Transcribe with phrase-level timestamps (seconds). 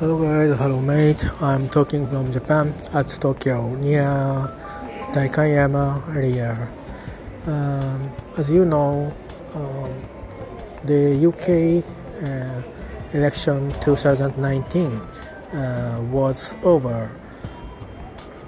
[0.00, 1.22] Hello guys, hello mate.
[1.42, 4.08] I'm talking from Japan at Tokyo near
[5.12, 6.56] Daikanyama area.
[7.46, 9.12] Um, as you know,
[9.54, 9.92] um,
[10.84, 11.84] the UK
[12.24, 12.62] uh,
[13.12, 17.10] election 2019 uh, was over.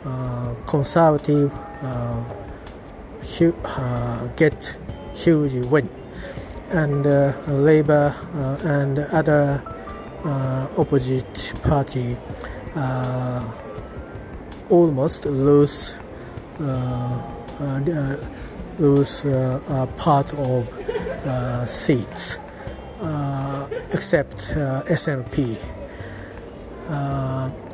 [0.07, 2.25] Uh, conservative uh,
[3.37, 4.79] hu- uh, get
[5.15, 5.87] huge win,
[6.71, 8.17] and uh, Labour
[8.65, 9.63] and other
[10.79, 11.22] opposite
[11.63, 12.17] party
[12.75, 13.45] uh,
[14.71, 15.99] almost lose
[16.61, 17.23] uh,
[17.61, 18.17] uh,
[18.79, 19.25] lose
[19.97, 22.39] part of seats
[23.93, 24.55] except
[24.89, 25.59] SNP.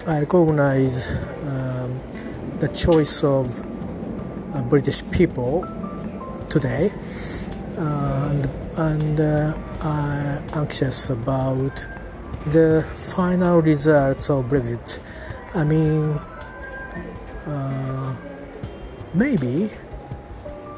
[0.07, 1.09] I recognize
[1.43, 2.01] um,
[2.61, 3.63] the choice of
[4.69, 5.67] British people
[6.49, 6.91] today,
[7.77, 8.47] and,
[8.77, 11.87] and uh, I'm anxious about
[12.51, 15.01] the final results of Brexit.
[15.55, 16.19] I mean,
[17.47, 18.17] uh,
[19.15, 19.71] maybe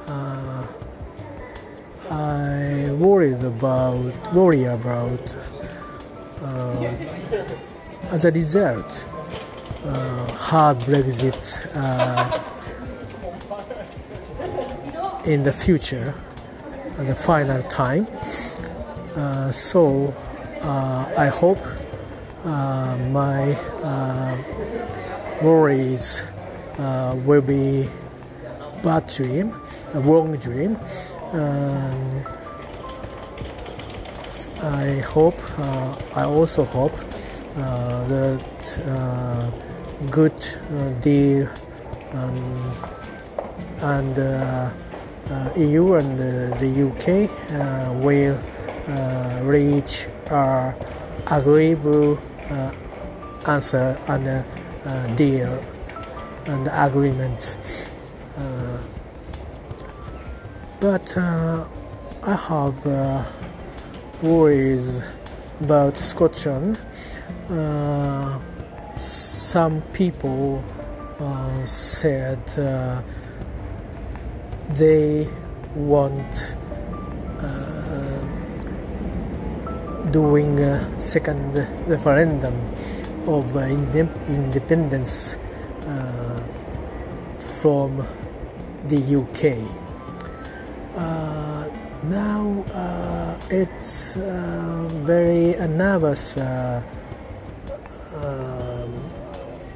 [0.08, 0.66] uh,
[2.10, 5.36] I worried about worry about
[6.42, 6.92] uh,
[8.10, 9.08] as a result
[9.84, 12.30] uh, hard Brexit uh,
[15.26, 16.14] in the future,
[16.98, 18.06] the final time.
[19.16, 20.12] Uh, so
[20.62, 21.60] I hope
[22.44, 24.36] uh, my uh,
[25.42, 26.22] worries
[26.78, 27.86] uh, will be
[28.82, 29.54] bad dream,
[29.94, 30.76] a wrong dream.
[31.32, 32.24] Um,
[34.62, 36.94] I hope, uh, I also hope
[37.56, 39.50] uh, that uh,
[40.10, 41.48] good uh, deal
[42.12, 42.76] um,
[43.82, 44.70] and uh,
[45.30, 48.40] uh, EU and uh, the UK uh, will
[48.88, 50.74] uh, reach a
[51.30, 52.18] agreeable
[52.50, 52.72] uh,
[53.46, 54.42] answer and uh,
[54.84, 55.64] uh, deal
[56.46, 57.58] and agreement.
[58.36, 58.78] Uh,
[60.80, 61.66] but uh,
[62.22, 63.24] I have uh,
[64.22, 65.10] worries
[65.60, 66.80] about Scotland.
[67.50, 68.38] Uh,
[68.96, 70.64] some people
[71.18, 73.02] uh, said uh,
[74.70, 75.26] they
[75.74, 76.56] want
[77.40, 78.09] uh,
[80.10, 81.54] doing a second
[81.86, 82.54] referendum
[83.26, 85.36] of uh, independence
[85.86, 86.40] uh,
[87.38, 87.96] from
[88.84, 89.56] the UK.
[90.96, 91.68] Uh,
[92.04, 96.82] now uh, it's uh, very uh, nervous uh,
[98.16, 98.92] um,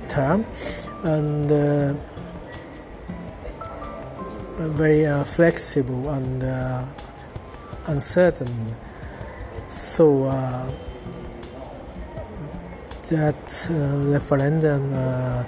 [0.08, 0.44] term
[1.04, 1.94] and uh,
[4.56, 6.84] very uh, flexible and uh,
[7.86, 8.74] uncertain.
[9.74, 10.70] So uh,
[13.10, 15.42] that uh, referendum uh,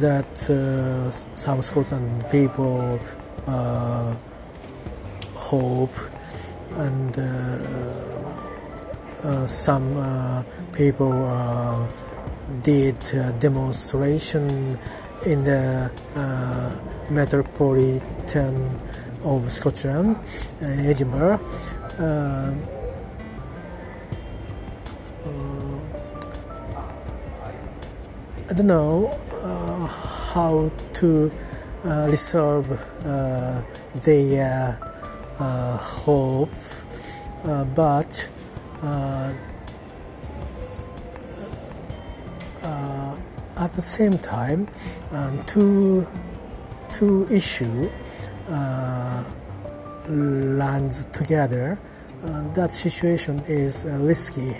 [0.00, 2.98] that uh, some Scotland people
[3.46, 4.12] uh,
[5.36, 5.94] hope
[6.72, 7.22] and uh,
[9.22, 10.42] uh, some uh,
[10.72, 11.86] people uh,
[12.60, 14.76] did uh, demonstration
[15.26, 16.76] in the uh,
[17.08, 18.68] metropolitan
[19.24, 20.16] of Scotland,
[20.60, 21.38] uh, Edinburgh.
[22.00, 22.73] Uh,
[28.46, 29.06] I don't know
[29.42, 31.32] uh, how to
[31.82, 32.70] uh, resolve
[33.06, 33.62] uh,
[33.94, 34.78] their
[35.38, 38.30] uh, hopes, uh, but
[38.82, 39.32] uh,
[42.62, 43.16] uh,
[43.56, 44.68] at the same time,
[45.10, 46.06] um, two
[46.92, 47.90] two issue
[48.50, 49.24] uh,
[50.06, 51.78] lands together.
[52.54, 54.52] That situation is risky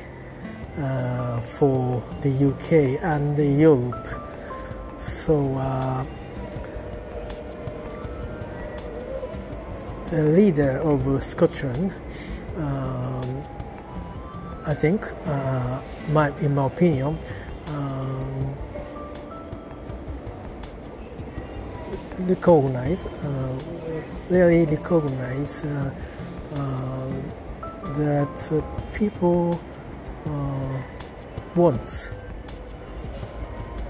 [0.79, 4.07] uh, for the UK and the Europe.
[4.97, 6.05] So uh,
[10.11, 11.93] the leader of Scotland,
[12.57, 13.43] um,
[14.67, 15.81] I think, uh,
[16.13, 17.19] my, in my opinion,
[17.69, 18.55] um,
[22.21, 23.61] recognize, uh,
[24.31, 25.95] really recognize uh,
[26.55, 27.11] uh,
[27.95, 28.63] that
[28.95, 29.61] people
[30.27, 30.83] uh,
[31.55, 32.13] want,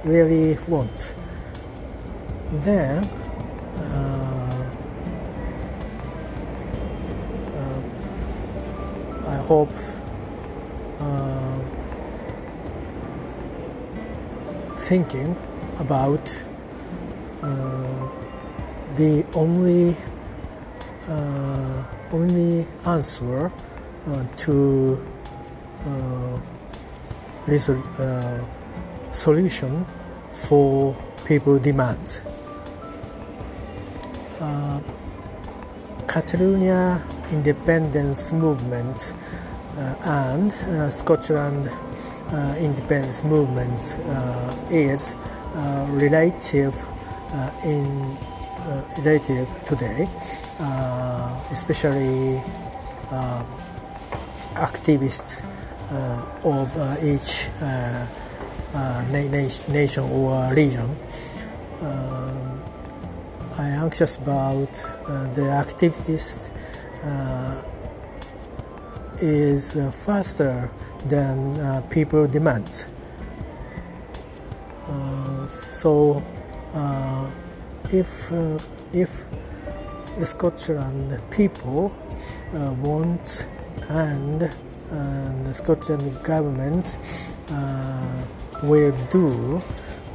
[0.04, 1.16] really want.
[2.52, 4.72] Then uh,
[7.56, 7.80] uh,
[9.28, 9.72] I hope
[11.00, 11.58] uh,
[14.74, 15.36] thinking
[15.80, 16.48] about
[17.42, 18.08] uh,
[18.94, 19.96] the only
[21.08, 23.50] uh, only answer
[24.36, 25.13] to
[27.46, 28.44] resol- uh,
[29.10, 29.84] solution
[30.30, 32.22] for people demands.
[34.40, 34.80] Uh,
[36.06, 37.00] Catalonia
[37.32, 39.14] independence movement
[39.76, 45.16] uh, and uh, Scotland uh, independence movement uh, is
[45.54, 46.74] uh, relative
[47.32, 47.86] uh, in
[48.64, 50.08] uh, relative today,
[50.60, 52.40] uh, especially
[53.10, 53.42] uh,
[54.54, 55.53] activists uh,
[56.44, 58.06] of uh, each uh,
[58.74, 60.88] uh, na- na- nation or region.
[63.56, 64.74] I am anxious about
[65.06, 66.50] uh, the activities
[67.04, 67.62] uh,
[69.18, 70.70] is uh, faster
[71.06, 72.86] than uh, people demand.
[74.88, 76.22] Uh, so
[76.74, 77.30] uh,
[77.92, 78.58] if uh,
[78.92, 79.24] if
[80.18, 81.94] the Scotland people
[82.54, 83.48] uh, want
[83.88, 84.50] and
[85.44, 86.98] the Scotland government
[87.50, 88.24] uh,
[88.62, 89.60] will do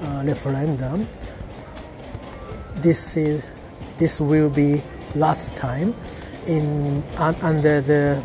[0.01, 1.07] uh, referendum.
[2.77, 3.51] This is
[3.97, 4.81] this will be
[5.15, 5.93] last time
[6.47, 8.23] in un, under the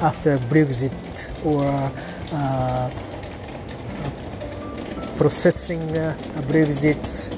[0.00, 0.94] after Brexit
[1.44, 1.66] or
[2.32, 2.90] uh,
[5.16, 6.14] processing uh,
[6.46, 7.34] Brexit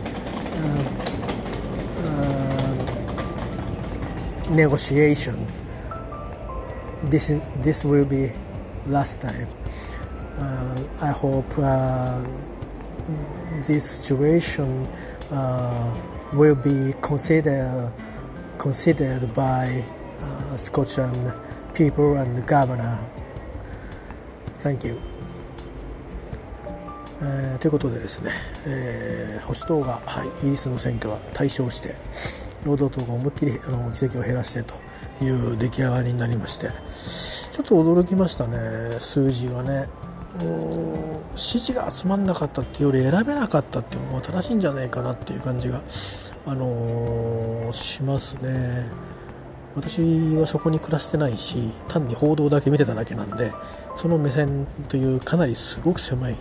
[4.51, 5.47] negotiation.
[7.05, 8.31] This is this will be
[8.91, 9.49] last time.
[10.39, 12.23] Uh, I hope uh,
[13.67, 14.87] this situation
[15.31, 15.95] uh,
[16.33, 17.93] will be considered
[18.59, 19.85] considered by
[20.21, 21.33] uh, Scotland
[21.75, 22.99] people and governor.
[24.59, 25.01] Thank you.
[27.23, 28.31] えーということでですね、
[28.67, 31.95] えー保守党が、はい、イギリスの選挙は大勝して
[32.65, 34.75] 労働党が思いっきりあの議席を減らしてと
[35.25, 38.59] いう出来上がりになりましてちょっと驚きましたね
[38.99, 39.89] 数字がね。
[40.37, 45.81] うーん支持が集まんなかったっていうより選べなかったっていうのが正しいんじゃないかなっていう感じが、
[46.47, 48.91] あのーしますね。
[49.77, 50.01] 私
[50.35, 53.53] はそこに暮らしてないし単に報道だけ見てただけなんで
[53.95, 56.35] その目線というかなりすごく狭い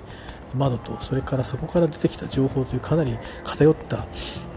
[0.56, 4.08] 窓とそれからそこから出てきた情報というかなり偏った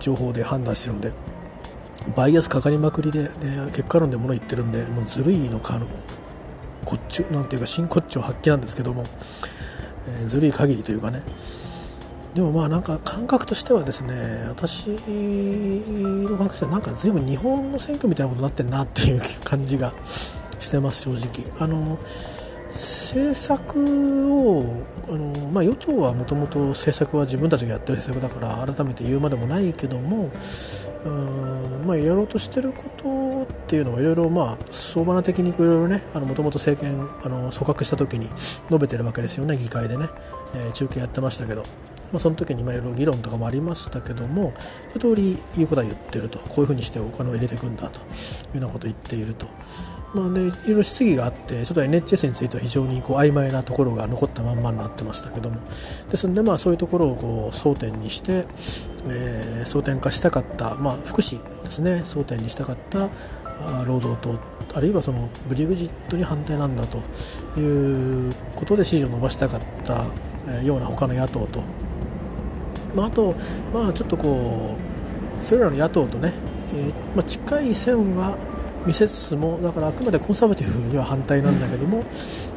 [0.01, 1.13] 情報で判断してるので
[2.17, 3.29] バイアスかかりまくりで、で
[3.67, 5.87] 結果論で物言ってるんでもうずるいのかあの
[6.85, 9.05] こっちなんていうか真骨頂発揮なんですけども、
[10.09, 11.23] えーずるい限りというかね。
[12.35, 19.93] でもまあなんか感覚としてはですね私の感覚としてはなんか随分日本の選挙みたいなことになってるなっていう感じが
[20.59, 21.53] してます正直。
[21.63, 21.99] あの
[22.73, 24.65] 政策を
[25.09, 30.31] あの、まあ、与党はもともと政策は自分たちがやってる政策だから改めて言うまでもないけども
[31.05, 40.09] うん、まあ、やろうとしてることっていうのはいろいろまあ相場な的にいろいろねもともと政権あの組閣した時に述べてるわけですよね議会でね、
[40.55, 41.63] えー中継やってましたけど。
[42.13, 44.53] まあ、その時にいろいろ議論とかもありましたけども
[44.91, 48.09] 一通り言うことは言ってるとこういうふうにしてお金を入れていくんだというよ
[48.57, 49.47] うなことを言っていると。
[50.15, 55.57] まあ、でいろいろ質疑があってちょっと NHS については非常にこう曖昧なところが残ったまんまになってましたけども。
[56.11, 58.47] ですのでまあそういうところをこう争点にして、
[59.09, 62.03] えー争点化したかった、まあ、福祉ですね。
[62.05, 63.09] 争点にしたかった
[63.87, 64.39] 労働党
[64.75, 66.99] あるいはそのブリグジットに反対なんだと
[67.59, 70.05] いうことで支持を伸ばしたかった
[70.63, 71.63] ような他の野党と、
[72.97, 73.35] まあ、あと、
[73.73, 74.77] まあ、ちょっとこ
[75.41, 76.33] うそれらの野党とね、
[76.75, 78.37] えーまあ、近い線は
[78.87, 82.05] 見せつつもだからあくまでコンサバティブには反対なんだけども、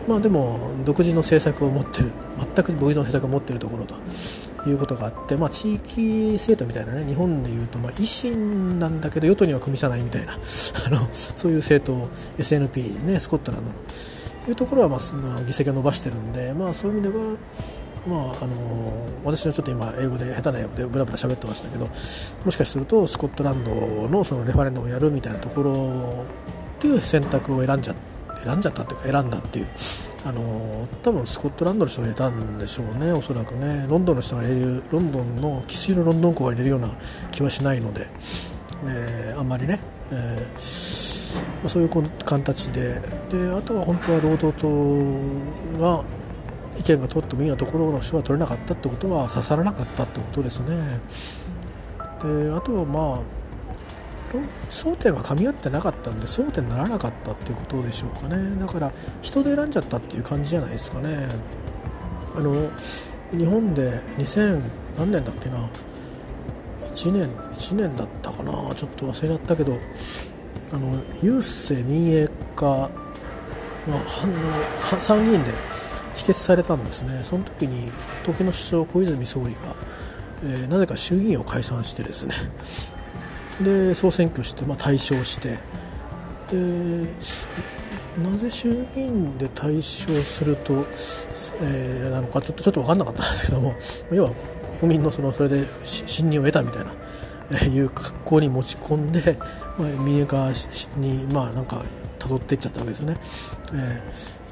[0.07, 2.11] まあ、でも独自の政策を持ってる
[2.55, 3.95] 全く独自の政策を持ってるところと
[4.69, 13.71] いうことがあって、まあ、地域政党みたいなね日本でいうと、まあ、維新なんだけど与党には組みさないみたいな あのそういう政党 SNP ねスコットランド。
[13.71, 13.77] の
[14.49, 17.37] いうところは、まあ、その議席を伸ばしてるんで、まあ、そういう意味では、
[18.07, 18.55] まああの
[19.23, 21.93] 私のちょっと今英語で下手な英語でブラブラ喋ってましたけども
[22.51, 23.71] しかするとスコットランド
[24.07, 26.25] のそのレファレンドをやるみたいなところ
[26.77, 27.95] っていう選択を選んじゃ
[28.43, 29.67] 選んじゃったっていうか選んだっていう。
[30.25, 36.89] あの多分スコットランドの人が入れたんでしょうねおそらくねロンドンの人が入れるロンドンの生粋のロンドン校が入れるような
[37.31, 38.07] 気はしないので、
[38.87, 39.79] えーあんまりね、
[40.11, 41.89] えー、そういう
[42.23, 44.67] 形でであとは本当は労働党
[45.79, 46.03] が
[46.77, 50.99] 意見が通ってもいいようなところの人が取れなかったってことは刺さらなかったってことですね。
[52.21, 53.19] であとはまあ
[54.69, 58.59] 争点が噛み合ってなかったんで争点にならなかったっていうことでしょうかね。
[58.59, 58.91] だから
[59.21, 61.27] 人で選んじゃったっていう感じじゃないですかね。
[62.35, 62.53] あの
[63.31, 64.61] 日本で2000
[64.97, 65.57] 何年だっけな
[66.79, 68.75] ？1年1年だったかな？
[68.75, 69.73] ちょっと忘れちゃったけど
[70.73, 72.89] あの郵政民営化が
[74.07, 75.51] 反応参議院で
[76.15, 77.19] 否決されたんですね。
[77.23, 77.91] その時に
[78.23, 79.59] 時の首相小泉総理が、
[80.43, 82.33] えー、なぜか衆議院を解散してですね。
[83.61, 85.57] で総選挙して、まあ、大勝して。
[86.51, 87.05] で
[88.23, 93.75] なぜ衆議院で大勝すると、えー、なのかちょっとちょっと分かんなかったんですけども
[94.11, 94.31] 要は
[94.79, 96.91] 国民のそのそれで信任を得たみたいな、
[97.53, 99.37] いう格好に持ち込んで、
[99.77, 100.51] まあ、民営化
[100.97, 101.83] にまあなんか
[102.19, 103.17] 辿っていっちゃったわけですよね。
[103.73, 104.03] え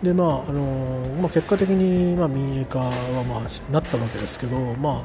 [0.03, 2.85] ー、でまああのー、まあ、結果的にまあ民営化は
[3.27, 5.01] まあなったわけですけどまあ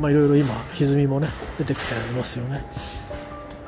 [0.00, 2.64] まあいろいろ今歪みもね出てきていますよね。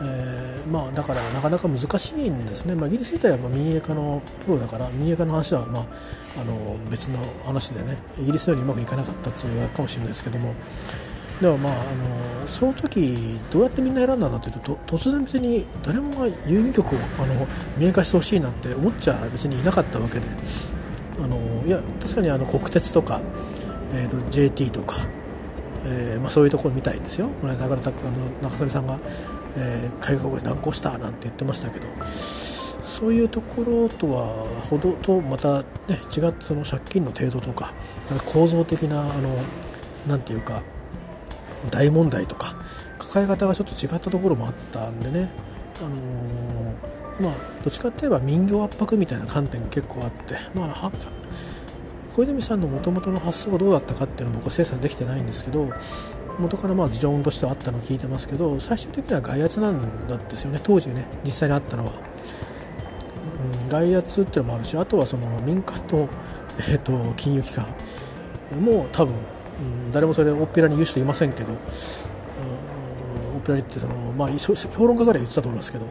[0.00, 5.84] えー、まあ、だからなかなか難しいんですね、まあ、イギリス自体はま民営化のプロだから民営化の話はまあ
[6.40, 10.54] あの別の話でねイギリスようにうまくいかなかったっていうかもしれないですけども
[11.40, 20.26] でもまああのその時どうやってみんな選んだんだっていうと突然別に誰もが郵便局をあの民営化してほしいなんて思っちゃ別にいなかったわけで。
[21.22, 23.20] あのいや確かにあの国鉄とか、
[23.92, 24.96] えーと JT とか
[25.86, 27.28] えーまあ、そういうところみたいですよ。
[27.40, 27.92] この間中
[28.42, 28.98] 中谷さんが、
[29.56, 31.88] えー、改革を断行したなんて言ってましたけど。
[32.04, 37.72] そういうところとはほどとまた、ね、違ってその借金の程度とか
[38.24, 39.34] 構造的なあの
[40.06, 40.62] なんていうか
[41.70, 42.54] 大問題とか
[42.98, 45.30] 抱え方がちょっと違ったところもあったんでね、
[45.80, 50.90] あのー、まあ、どっちかっていえば民業圧迫みたいな観点が結構あって、まあ、
[52.14, 55.68] 小泉さんのもともとの発想がどうだったかっていうのは僕は精査できてないんですけど
[56.38, 60.60] 元からまあ持論としてはあったのを聞いてますけど最終的には外圧なんだですよね。
[60.62, 61.92] 当時ね実際にあったのは、
[63.62, 66.08] うん、外圧っていうのもあるしあとはその民間と,、
[66.58, 67.66] えーと、金融機関
[68.60, 69.14] も多分、
[69.60, 75.86] うん、誰もそれ大っぴらに言う人いませんけど、うん、大っぴらにってその、まあ、評論家ぐらい言ってたと思いますけど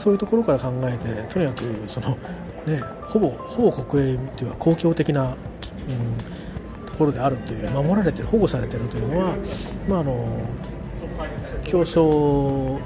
[0.00, 2.10] そういうところから考えてとにかくその、
[2.66, 5.36] ね、ほぼほぼ国営というか公共的な、うん、
[6.86, 9.34] ところであるという守られてる保護されてるというのは、
[9.88, 10.14] まあ、あの
[11.64, 12.80] 競争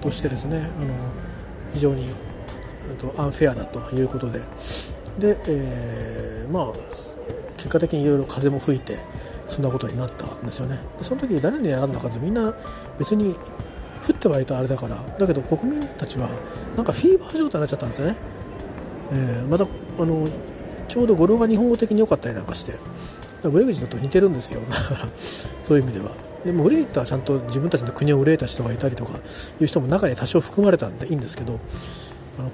[0.00, 0.94] としてですねあの
[1.72, 2.04] 非常に
[3.18, 4.40] アンフェアだということで。
[5.18, 7.15] で、えー、まあ
[7.56, 8.98] 結果的にいろいろ風も吹いて
[9.46, 10.78] そんなことになったんですよね。
[11.02, 12.54] その時誰に選んだかってみんな
[12.98, 14.96] 別に降ってはいたあれだから。
[15.18, 16.28] だけど国民たちは
[16.76, 18.16] なんかフィーバー状態になっちゃったんですよね、
[19.10, 20.28] えー、またあの
[20.88, 22.72] ちょうど語呂が日本語的に良かったりなんかして
[23.42, 24.60] ブレグジットと似てるんですよ。
[24.60, 25.08] だから
[25.62, 26.12] そういう意味では。
[26.44, 29.14] でもブレグジットはちゃんと自分たちの国を憂えた人がいたりとか
[29.60, 31.58] いう人も中に多少含まれたんでいいんですけど
[32.38, 32.50] あの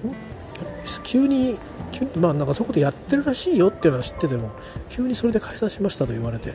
[1.04, 1.58] 急に
[1.92, 4.50] 急まあなんかそういうことやってるらしいよっていうのは知ってても
[4.88, 6.52] 急にそれで解散しましたと言われて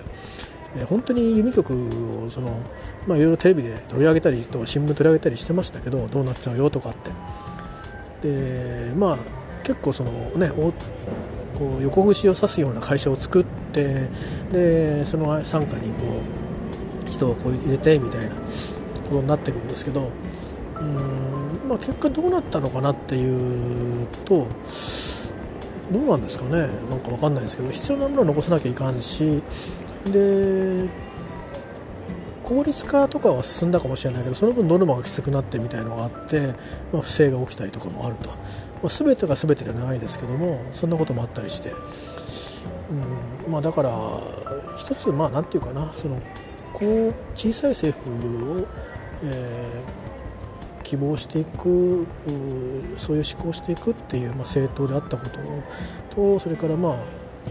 [0.76, 2.60] え本当に郵便局をその、
[3.08, 7.12] まあ、いろいろテレビで取り上げたりと新聞取り上げたりしてましたけどどうなっちゃうよとかって。
[8.22, 9.18] でまあ
[9.64, 10.74] 結構そのねこ
[11.80, 14.10] う横串を刺すような会社を作って
[14.52, 16.22] でその傘下にこ
[17.06, 18.42] う人をこう入れてみたいなこ
[19.10, 20.10] とになってくるんですけど
[20.80, 24.48] うん、まあ、結果どうなったのかなっていうと
[25.92, 26.68] どうなんですかね。
[26.90, 29.42] なんか分かんないですけど必要なものは残さなきゃいかんし
[30.06, 30.90] で
[32.48, 36.54] 効率化とかは進んだかもしれないけどその分ノルマがきつくなってみたいのがあって、
[36.94, 38.36] まあ、不正が起きたりとかもあると、ま
[38.86, 41.72] あ、全てが全てではないですけどもそんなこともあったりして、
[42.90, 43.92] うんまあ、だから
[44.78, 46.22] 一つまあ何て言うかなその
[46.72, 48.68] こう小さい政府を、
[49.24, 50.17] えー、
[50.88, 52.08] 希望していく
[52.96, 56.96] そういう思考していくっていう、まあ、政党であったこととそれからまあ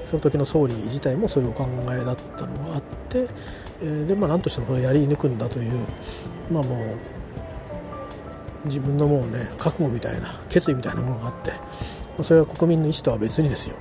[0.07, 3.28] その時の総理自体もそういうお考えだったのがあって、
[3.83, 5.87] えー、でまあ何としてもこれやり抜くんだという
[6.50, 6.97] まあもう
[8.64, 11.59] 自分のもうね覚悟みたいな決意みたいなものがあって、ま
[12.21, 13.76] あ、それは国民の意思とは別にですよ。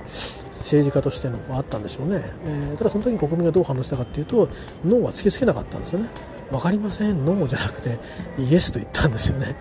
[0.66, 4.48] 政治家としてのあったんでしょうね、えー、ただその時に国民がどう反応したかっていうと
[4.84, 6.08] ノーは突きつけなかったんですよね。
[6.50, 7.98] 分かりませんノーじゃなくて
[8.38, 9.56] イエスと言ったんですよね。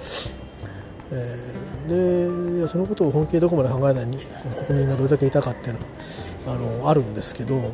[1.12, 4.18] えー、でそのことを本気でどこまで考えないに
[4.68, 5.86] 国民がどれだけいたかっていうのは
[6.48, 7.72] あのあるんですけど、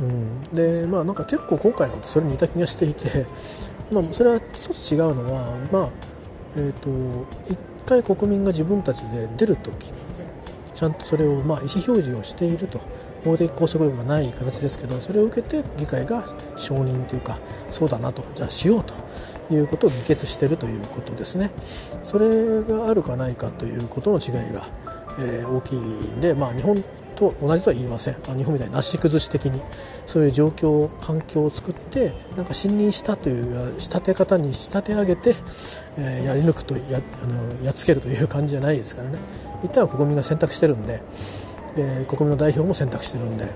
[0.00, 3.26] うん、でまあなんか結構今回のとそれに似た気がしていて、
[3.90, 5.88] まあ、それは一つ違うのはまあ
[6.56, 6.90] えっ、ー、と
[7.48, 9.92] 一回国民が自分たちで出る時
[10.74, 12.80] ちゃんとそれをまあ意思表示をしていると。
[13.26, 16.24] 法的拘束力がない形ですけどそれを受けて議会が
[16.56, 17.38] 承認というか
[17.70, 18.94] そうだなとじゃあしようと
[19.54, 21.50] いうことを議決しているということですね。
[22.02, 24.66] それがあるかないかということの違いが、
[25.18, 26.82] えー、大きいんで、まあ、日本
[27.16, 28.14] と同じとは言いません。
[28.14, 29.62] 日本みたいになし崩し的に
[30.04, 35.34] そういう状況環境を作ってなんか信任したという仕立て方に仕立て上げて、
[35.96, 39.18] えー、やり抜くとやあのやっつけるという感じじゃないですからね。
[39.64, 41.00] 一旦は国民が選択してるんで
[41.76, 43.48] で国民の代表も選択してるんで、え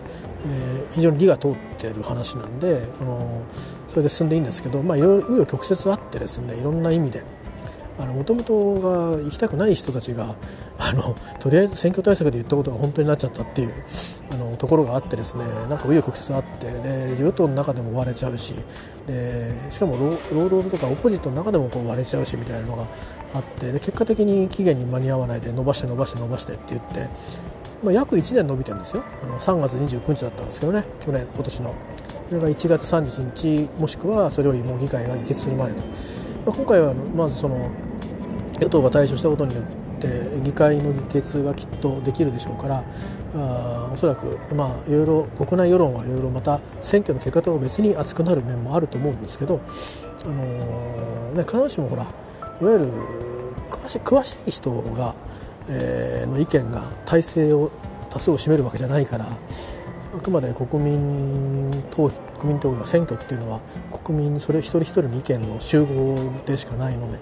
[0.91, 3.43] ー、非常に利が通ってる話なんで、あの
[3.89, 7.25] それで進んでいいんですけど、まあ、いろいろ紆余曲折あってですねいろんな意味で。
[8.07, 10.35] もともとが行きたくない人たちが
[10.79, 13.75] あのとりあえず選挙対策で言ったことが本当になっちゃったっていう
[14.33, 18.55] あのところがあってですねなんか紆余曲折あってで与党の中でも割れちゃうし
[19.07, 19.97] でしかも
[20.33, 22.87] 労働とかオポジットの中でもこう割れちゃうしみたいなのが
[23.35, 27.09] あってで結果的に期限に間に合わないで伸ばして伸ばして伸ばしてって言って
[27.82, 29.04] まあ、約1年伸びてるんですよ。
[29.22, 31.75] あの3月29日だったんですけどね去年今年の。
[32.28, 35.92] それが1月31日もしくはそれよりも議会が議決する前と、ま
[36.46, 37.72] あ、今回はまずその
[38.60, 39.64] 与党が対処したことによっ
[39.99, 42.84] て議会の議決がきっとできるでしょうから
[43.34, 49.60] あおそらくまあいろいろ国内世論はいろいろまた選挙の結果とは別に熱くなる面もあると思うんですけど、
[50.25, 52.92] あのー、ね、必ずしもほらいわゆる
[53.70, 55.14] 詳し詳しい人が
[55.69, 57.71] えー、の意見が体制を
[58.11, 59.26] 多数を占めるわけじゃないから
[60.17, 63.61] あくまで国民投国民投票選挙っていうのは
[64.05, 67.19] 国民それ一人一人の意見の集合でしかないので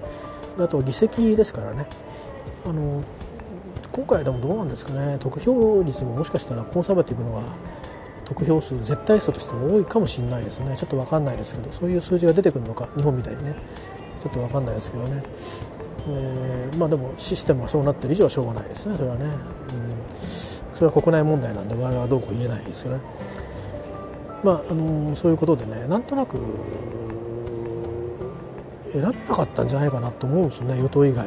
[0.62, 1.86] あとは議席ですからね。
[2.64, 3.02] あの
[3.92, 5.18] 今回でもどうなんですかね。
[5.18, 7.42] 得票率ももしかしたらコンサバティブのが
[8.24, 10.76] 得票数絶対数としても多いかもしれないですね。
[10.76, 13.54] ちょっと分かんないですけどそういう数字が出てくるのか日本みたいにね。
[14.20, 15.22] ちょっと分かんないですけどね。
[16.10, 19.34] えー、まあでもシステムがそうなってる以上はしょうがないですねそれはね、うん、
[20.14, 23.00] それは国内問題なんで我々はどうこう言えないですよね。
[24.42, 26.38] まああのそういうことでねなんとなく
[28.92, 31.26] 選べなかったんじゃないかなと思うんですよね与党以外。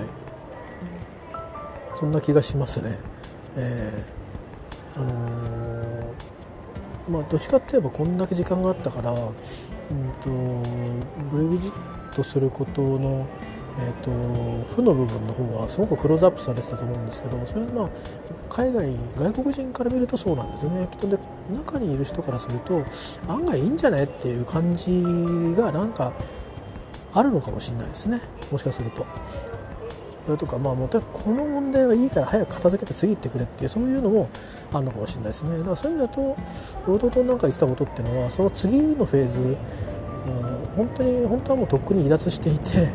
[1.94, 2.98] そんな気がしますね。
[3.56, 9.28] えー、あのー、まあどっちかって言えばこんだけ時間があったから、うん
[10.22, 10.30] と
[11.30, 13.28] ブレグジットすることの
[13.80, 14.12] えーと、
[14.76, 17.90] 負の部分の方がすごくクローズアップされてたと思うんですけどそれはまあ
[18.50, 20.88] 海外外国人から見るとそうなんですよね。
[20.92, 21.18] きっとで
[21.54, 22.84] 中にいる人からすると
[23.28, 25.02] 案外いいんじゃないっていう感じ
[25.56, 26.12] がなんか
[27.14, 28.22] あるのかもしれないですね。
[28.52, 29.06] もしかすると。
[30.26, 34.30] それとかまあもうこの問題はいいから早く片付けて次行ってくれっていうそういうのも
[34.72, 35.58] あるのかもしれないですね。
[35.58, 36.38] だからそういう意味だと
[36.88, 39.58] 労働党なんか言ってたことっていうのはその次のフェーズ
[40.76, 42.90] 本当に本当はもうとっくに離脱していて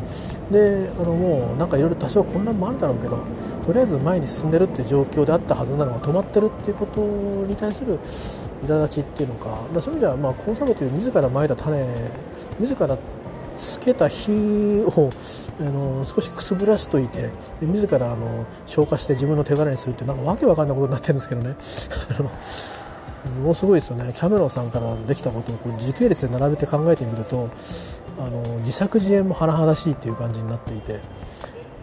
[0.51, 3.17] であのもうなんかいろいろ多少混乱もあるだろうけど
[3.65, 7.99] とりあえず前に進んでるっていう状況であったはずなのが止まってるっていうことに対する
[8.63, 11.85] 苛立ちっていうのかだそういう意味ではまあコンサバティブ自らまいた種
[12.59, 12.97] 自ら
[13.57, 15.09] つけた火を
[15.59, 21.55] あの少しくすぶらしといてで自らあの消化して自分の手柄にするってなんかわけわかんないことになってるんですけどね。
[22.17, 22.31] あの
[23.37, 27.49] ものすごいですよねキャメロンさんからできたことをこう時系列で並べて考えてみると
[28.19, 30.99] あの自作自演も甚だしいっていう感じになっていて、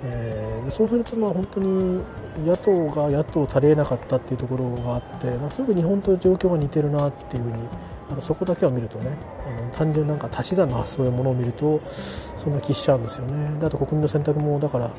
[0.02, 2.02] えー、そうするとまあ本当に
[2.44, 7.68] 野党が野党足りえなかったっていうところがあってなんかすごく日本と状況が似てるなっていうふうに
[8.10, 13.58] あのそこだけを見るとねあの単純なんか足し算の発想のものを見るとそんな気しちゃうんですよね。
[13.60, 14.90] であと国民の選択もだから、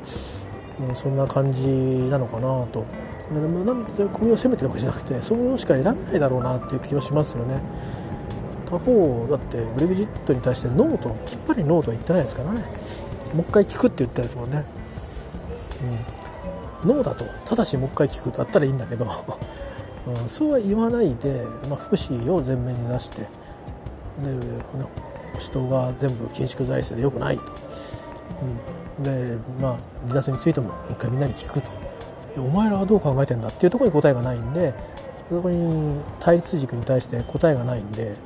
[0.88, 1.68] うん、そんな感じ
[2.10, 2.84] なのかなと。
[3.30, 7.60] なんで国を責めてるわけじゃなくてそういうのしか選べないだろうなっていう気はしますよね。
[8.66, 12.62] 他方だってブレグジットに対してノーときっぱりノーとは言ってないですからね。
[13.34, 14.64] もう一回聞くって言ったやつもね、
[16.84, 19.06] うん、ノーだとただしもう一回聞くだったらいいんだけど、
[20.06, 23.28] うん、そうは言わないで、まあ、福祉を前面に出してで
[25.38, 27.42] 人が全部緊縮財政でよくないと、
[28.98, 31.70] うん、でまあ離脱についてももう一回みんなに聞くと。
[32.40, 34.74] お前らはどう考えてんだっていうところに答えがないんで
[35.28, 38.16] そこに対立軸に対して答えがないんで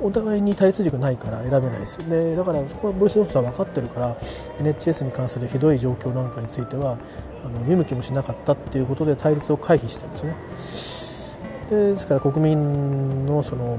[0.00, 1.98] お互いに対立軸ないから選べないです。
[2.08, 4.16] でだからそこはブルース・ロスさん分かってるから
[4.58, 6.98] NHS に関するひどい状況なんかについては
[7.44, 11.46] あの見向きもしなかったっていうことで対立を回避してるんですね。
[11.70, 13.78] でですから国民のその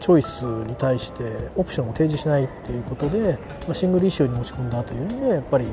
[0.00, 5.66] チョイスに対してオプションを提示しないっていうことで、まあ、シングルイシューに持ち込んだというのでやっぱり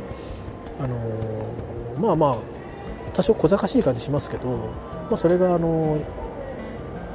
[0.80, 0.98] あの
[2.00, 2.55] まあまあ
[3.16, 5.98] 多少小賢しい感じしますけど、まあ、それがあの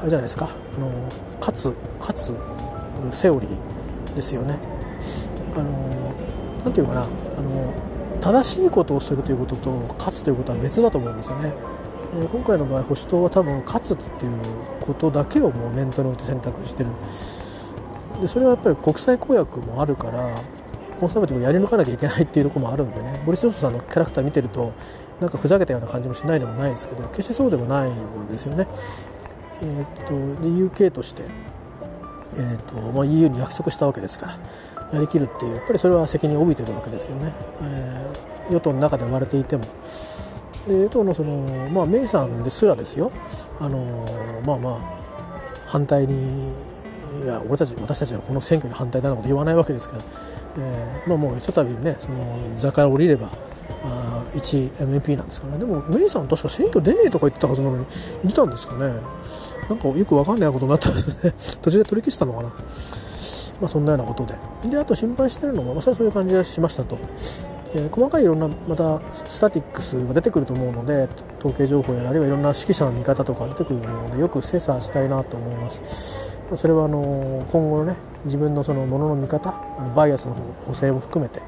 [0.01, 0.91] あれじゃないですかあの
[1.41, 2.35] 勝つ勝つ
[3.11, 4.59] セオリーですよね。
[5.57, 6.13] あの
[6.65, 7.07] なていうかなあ
[7.41, 7.75] の
[8.21, 11.53] 正しいことをするということと勝つということは別だと思うんですよね。
[12.13, 14.41] 今回の場合保守党は多分勝つっていう
[14.81, 16.91] ことだけをもう念頭に置いて選択してる
[18.21, 20.43] でそれはやっぱり国際公約もあるから
[21.01, 24.75] コンサバティブをやり抜かなきゃいけないっていうところもあるんでねボリス・ジョンソンさんのキャラクター見てると
[25.19, 28.67] なんかふざけたような感じもしないでもないですけど決してそうでもないんですよね。
[29.63, 31.25] えー、っとで UK として、
[32.35, 37.35] えーとまあ、EU に約束したわけですからやりきるっていうやっぱりそれは責任を帯びてるわけですよね。
[37.63, 39.65] えー、与党の中で割れていても
[40.67, 43.11] で与党のその、まあ、メイさんですらですよ
[43.59, 45.01] あのまあまあ
[45.67, 46.71] 反対に
[47.23, 50.03] いや俺たち私たちはこの選挙に反対だなこと言わないわけですから、
[50.57, 53.31] えー、まあもうひとたびねその座から降りれば
[53.83, 55.59] あ1 MP なんですかね。
[55.59, 57.87] でもメイさん確か選挙出ねえとか言ってたはずなのに
[58.25, 58.93] 出たんですかね。
[59.69, 61.35] なんかよく分かんないことになったんですね。
[61.63, 62.49] 途中で取り消したのかな。
[62.49, 62.55] ま
[63.67, 64.35] あそんなようなことで。
[64.69, 66.99] であと心配してるのも、まあ、それはそういう感じがしましたと。
[67.75, 71.09] え細かいいろんなまたスタティックスが出てくると思うので
[71.39, 76.41] 統計情報やあるいはいろんな指揮者の見方とか出てくるのでよく精査したいなと思います。
[76.57, 79.55] それはあの今後のね自分のそのものの見方
[79.95, 80.35] バイアスの
[80.67, 81.41] 補正も含めて。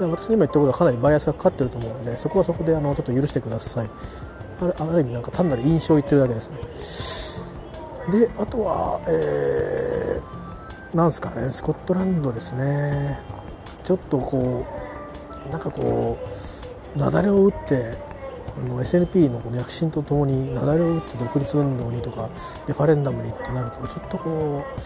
[0.00, 3.90] 私の今言ったことはかなりバイアスがかかってると思うのでそこはそこであのちょっと許してください。
[4.60, 6.50] あるある意味なんか単なる印象を言ってるだけです
[8.10, 8.18] ね。
[8.18, 13.20] であとはえー、なんですかねスコットランドですね。
[13.84, 14.66] ちょっとこ
[15.46, 17.98] うなんかこう雪崩を打って
[18.68, 22.28] の SNP のこの躍進とともに雪崩を打って独立運動にとか
[22.66, 24.80] レファレンダムにってなるとちょっとこう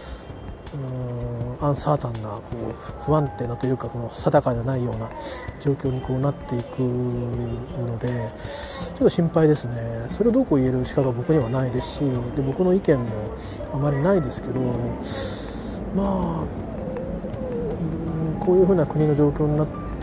[0.73, 5.09] うんアンサータンなこう不安定なというかこの定かじゃないような
[5.59, 10.05] 状況にこうなっていくのでちょっと心配ですね。
[10.09, 12.01] それをどうこう言える資格は僕にはないですし
[12.35, 13.05] で僕の意見も
[13.73, 14.61] あまりないですけど
[15.95, 16.45] まあ
[18.39, 20.01] こういうふうな国の状況になってっ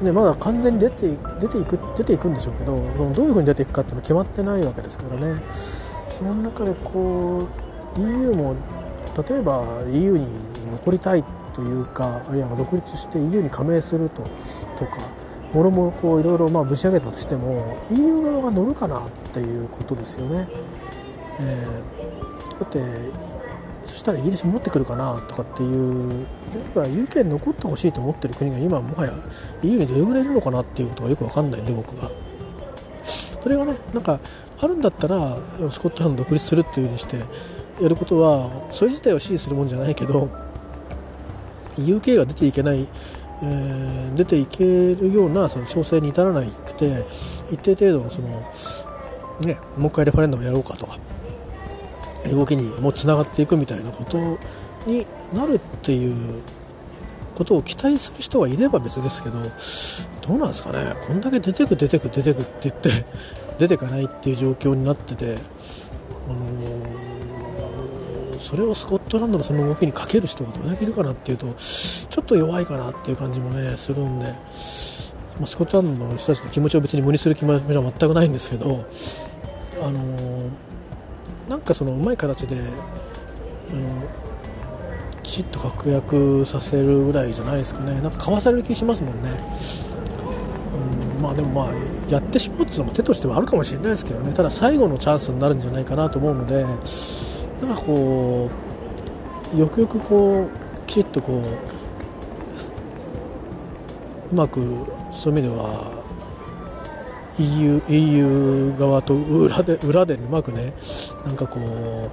[0.00, 2.76] てでまだ完全に出て出ていく出ていくんでしょうけど
[3.14, 5.42] どういうふうに出ていくかっていうのは決まってないわけですからね。
[5.48, 7.48] その中でこ
[7.96, 8.54] う EU も
[9.22, 10.26] 例えば EU に
[10.72, 11.24] 残りたい
[11.54, 14.22] というかあるいは独立して EU に加盟すると
[14.76, 15.08] とか
[15.52, 20.48] もろもろこういろいろまぶち上げたとしても EU 側が乗るかなっていうことですよね。
[21.40, 22.80] えー、だって
[23.84, 26.26] そしたらイギリス持ってくるかなとかっていう
[26.74, 29.12] 要は UK に残ってほしいと思ってる国が今もはや
[29.62, 32.10] EU にどれぐらいいるのかなっていうことがよく分かんないんで僕が。
[33.04, 34.18] それがねなんか
[34.60, 35.36] あるんだったら
[35.70, 37.18] スコットランド独立するっていうふうにして
[37.80, 40.28] やることはそれ自体を支持するもんじゃないけど
[41.76, 42.88] UK が出ていけない、
[43.42, 47.04] えー、出ていけるようなその調整に至らなくて
[47.50, 48.28] 一定程度のその
[49.44, 50.96] ねもう一回レファレンダムやろうかとか
[52.32, 54.18] 動きにもつながっていくみたいなこと
[54.86, 56.42] になるっていう
[57.36, 59.38] ことを期待する人がいれば別ですけど
[60.26, 60.92] どうなんですかね。
[61.06, 62.90] こんだけ出てく出てく出てくって言って
[63.58, 65.36] 出てかないっていう状況になってて、
[66.28, 66.75] あのー、
[68.46, 74.32] それをスコットランドのその動きにかける人がどれだけいるかなっていうとちょっと弱いかなっていう感じもねするんで、ま
[75.42, 78.86] あ、スコットランドの人たちの気持ちを別に無にする気持ちは全くないんですけど、
[79.82, 80.50] あのー
[81.48, 82.64] なんかそのうまい形で、うん、
[85.22, 88.00] きちっと確約させるぐらいじゃないですかね。
[88.00, 89.30] なんか買わされる気しますもんね、
[91.16, 91.74] うん、まあでもまあ
[92.10, 94.32] やってしまうっていうのも手としてはあるかもしれないですけどね。
[94.32, 96.64] ただ最後のチャンスになるんじゃないかなと思うので
[97.60, 98.50] なんかこ
[99.54, 101.42] うよくよくこうきちっとこう
[104.32, 104.60] うまく
[105.12, 105.96] そういう意味では
[107.38, 110.72] EU, EU 側と裏で裏でうまくね
[111.24, 112.10] なんかこう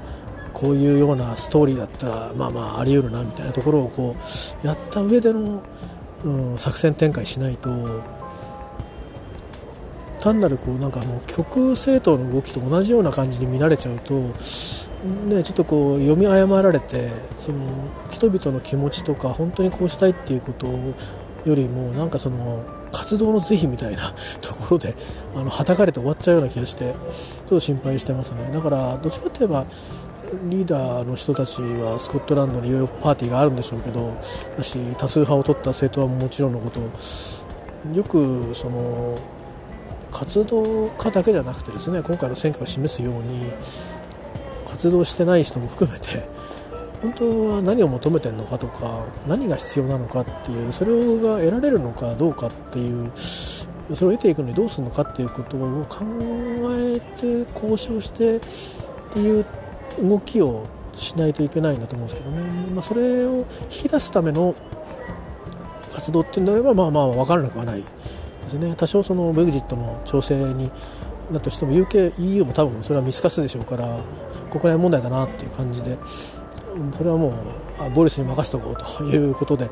[0.53, 4.15] こういうようなストーリーだったらまあまああり得るなみたいなところをこ
[4.63, 5.63] うやった上での、
[6.23, 7.69] うん、作戦展開しないと
[10.23, 17.59] 単なるこうなんかもう極政党の動きと同じような感じに見られちゃうと、ね、ちょっとこう読み誤られてその
[18.09, 24.95] 人々の気持ちとか本当にこうしたいっていうことよりもなんかその活動の是非みたいな ところで
[25.35, 28.49] あのはたかれて終わっちゃうような気がしてちょっと心配してますね。
[28.53, 29.65] だからどっちかといえば
[30.45, 34.13] リーダーの人たちはスコットランドにいろいろパーティーがあるんでしょうけど
[34.55, 36.79] だし多数派を取った政党はもちろんのこと
[37.93, 39.17] よくその
[40.13, 43.51] 活動家だけじゃなくてですね今回の選挙が示すように
[44.67, 46.23] 活動してない人も含めて
[47.01, 56.05] 本当は何を求めてるのかとか何が必要なのかっていうそれが得られるのかどうかっていうそれを得ていくのにどうするのかっていうことを考
[56.71, 58.39] えて交渉してっ
[59.11, 59.45] ていう
[60.01, 64.55] 動きをしないといけないんだと思うんですけどね、まあ、それを引き出すための
[65.93, 67.83] 活動っていうんであればまあまあ分からなくはない。
[68.43, 70.71] ですね多少そのブグジットの調整に
[71.31, 73.99] だとしても UK、EU も多分それは見透かすでしょうから
[74.51, 75.97] 国内問題だなっていう感じで
[76.97, 77.33] それはもう
[77.93, 79.69] ボリスに任せておこうということで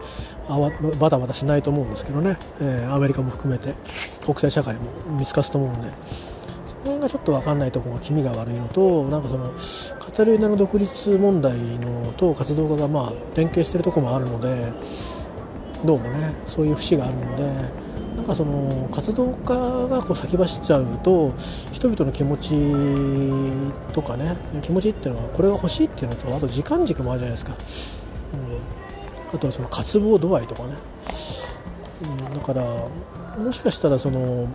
[0.48, 3.74] あわバタバタしないと思うんですけどね、えー、アメリカも含めて
[4.26, 4.82] 国際社会も
[5.18, 5.90] 見透かすと思うんで
[6.66, 9.54] その辺がちょっと分かんないところが気味が悪いのとなんかその
[10.00, 14.74] カタルーニャの独立問題のと活動家がまあ連携してるところもあるので
[15.86, 17.91] どうもねそういう節があるので。
[18.36, 19.56] その活動家
[19.88, 21.34] がこう先走っちゃうと
[21.72, 27.54] 人々の気持ちとかね気持ちっていうのはこれが欲しいっていうのとあと時間軸もあるじゃないですか、
[28.34, 30.76] うん、あとはその渇望度合いとかね、
[32.04, 32.64] うん、だから
[33.38, 34.48] もしかしたらその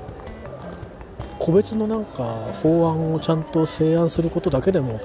[1.39, 2.25] 個別のなんか
[2.62, 5.01] 法案をちゃんと成案することだけでも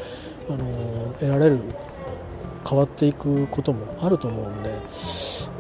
[0.49, 1.59] あの得られる
[2.67, 4.89] 変わっていくこともあると思うんで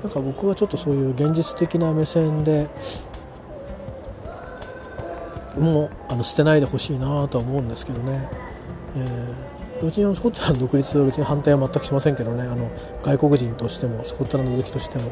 [0.03, 2.67] なんか僕はちょっとそういう現実的な目線で
[5.57, 8.29] もうあの捨てないでほしいなとは思うんですけどね、
[8.95, 12.43] えー、別にスコットランド独立は別に反対は全くしませんけどね。
[12.43, 12.71] あの
[13.03, 15.11] 外国人としてもスコットランド好きとしても。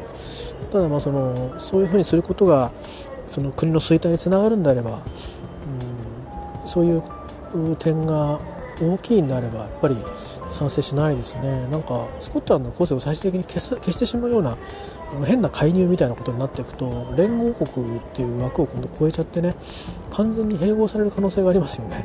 [0.70, 2.72] ただまあそのそういうふうにすることが
[3.28, 4.98] その国の衰退につながるんであれば、
[6.62, 7.02] うん、そういう
[7.76, 8.40] 点が
[8.80, 9.96] 大きいんであればやっぱり
[10.50, 14.56] 賛成しないですねなんかスコットランドの個性を最終的に消消してしまうような
[15.26, 19.54] 変な介入みたいなことになっていくと連合国っていう枠を今度超えちゃってね
[20.12, 22.04] 完全に併合される可能性がありますよね。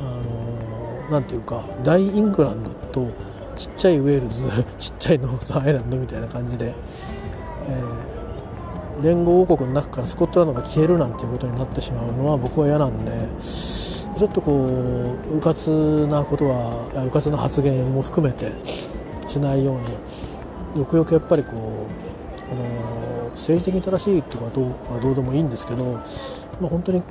[0.00, 3.10] あのなんていうか大イングランドと
[3.56, 6.74] ちっちゃいウェールズ ちっちゃいノースアイルランドみたいな感じで、
[7.66, 13.12] えー、連合王国の中からスコットランドが消えるなんていうことになってしまうのは僕は嫌なんで
[14.16, 18.52] ちょっとこううかつなことはうかつな発言も含めて
[19.26, 19.80] しないよう
[20.74, 27.02] によくよくやっぱりこうあの政治的に正しいとかどうはどうでもいいんですけど、まあ、本当に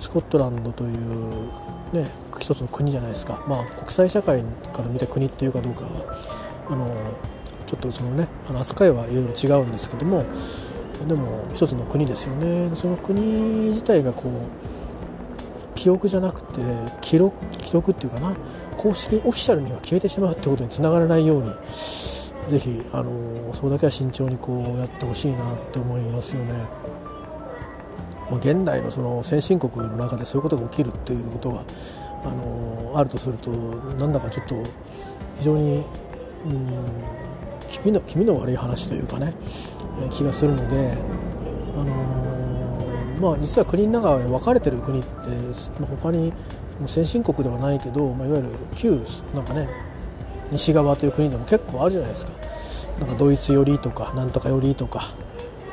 [0.00, 1.52] スコットランドという、
[1.94, 5.90] ね、一つの国じゃないですか、まあ、国際社会から見た国っていうかどうかは
[6.70, 6.86] あの
[7.66, 10.24] ちょっとそのね扱いはいろいろ違うんですけども
[11.08, 12.74] でも一つの国ですよね。
[12.76, 13.20] その国
[13.70, 14.73] 自体がこう
[15.84, 16.62] 記憶じゃなくて
[17.02, 18.34] 記録記録っていうかな
[18.78, 21.50] 公式オフィシャルには消えてしまうってことにつながらないように
[22.48, 26.54] ぜひあのそれだけは慎重にこうやってほしいなって思いますよね。
[28.40, 31.62] 現代のその先進国の中でそういうことが起きるっていうことが
[32.24, 34.54] あのあるとするとなんだかちょっと
[35.36, 35.84] 非常に、
[36.46, 36.66] うん、
[37.68, 39.34] 気味の気味の悪い話というかね
[40.10, 40.96] 気がするので、
[41.74, 42.43] あの
[43.20, 45.08] まあ、実は国の中で分かれてる国って、
[45.80, 46.32] まあ、他に
[46.86, 49.00] 先進国ではないけど、まあ、いわゆる旧
[49.34, 49.68] なんかね
[50.50, 52.32] 西側という国でも結構あるじゃないですか。
[53.00, 55.02] なんかドイツ寄りとかなんとか寄りとか、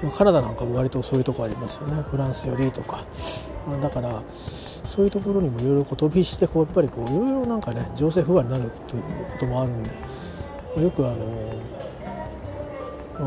[0.02, 2.02] まあ、カナダなんかも割とそういうとこありますよね。
[2.04, 3.06] フランス寄りとか、
[3.68, 11.18] まあ、だからそういうところにもいろいろ飛びしてこうやっぱりこういろいろなんかね情勢不安になるということもあるんで、まあ、よくあの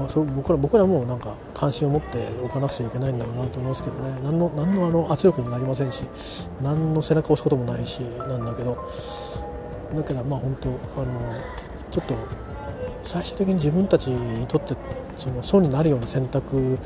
[0.04, 4.20] あ、そう僕ら僕らもなんか関心を持っておかなくちゃいけないんだろうなと思いますけどね。
[4.22, 6.04] 何の何のあの圧力にもなりませんし
[6.62, 8.76] 何の背中を押すこともないしなんだけど。
[9.94, 10.72] だからまあ本当あ
[11.04, 11.06] の
[11.90, 12.14] ちょっと
[13.04, 14.74] 最終的に自分たちにとって
[15.16, 16.78] その損になるような選択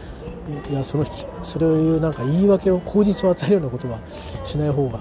[0.72, 1.04] やその
[1.42, 3.98] それをいうなんか言い訳を口実を与えるようなことは
[4.44, 5.00] しない方が、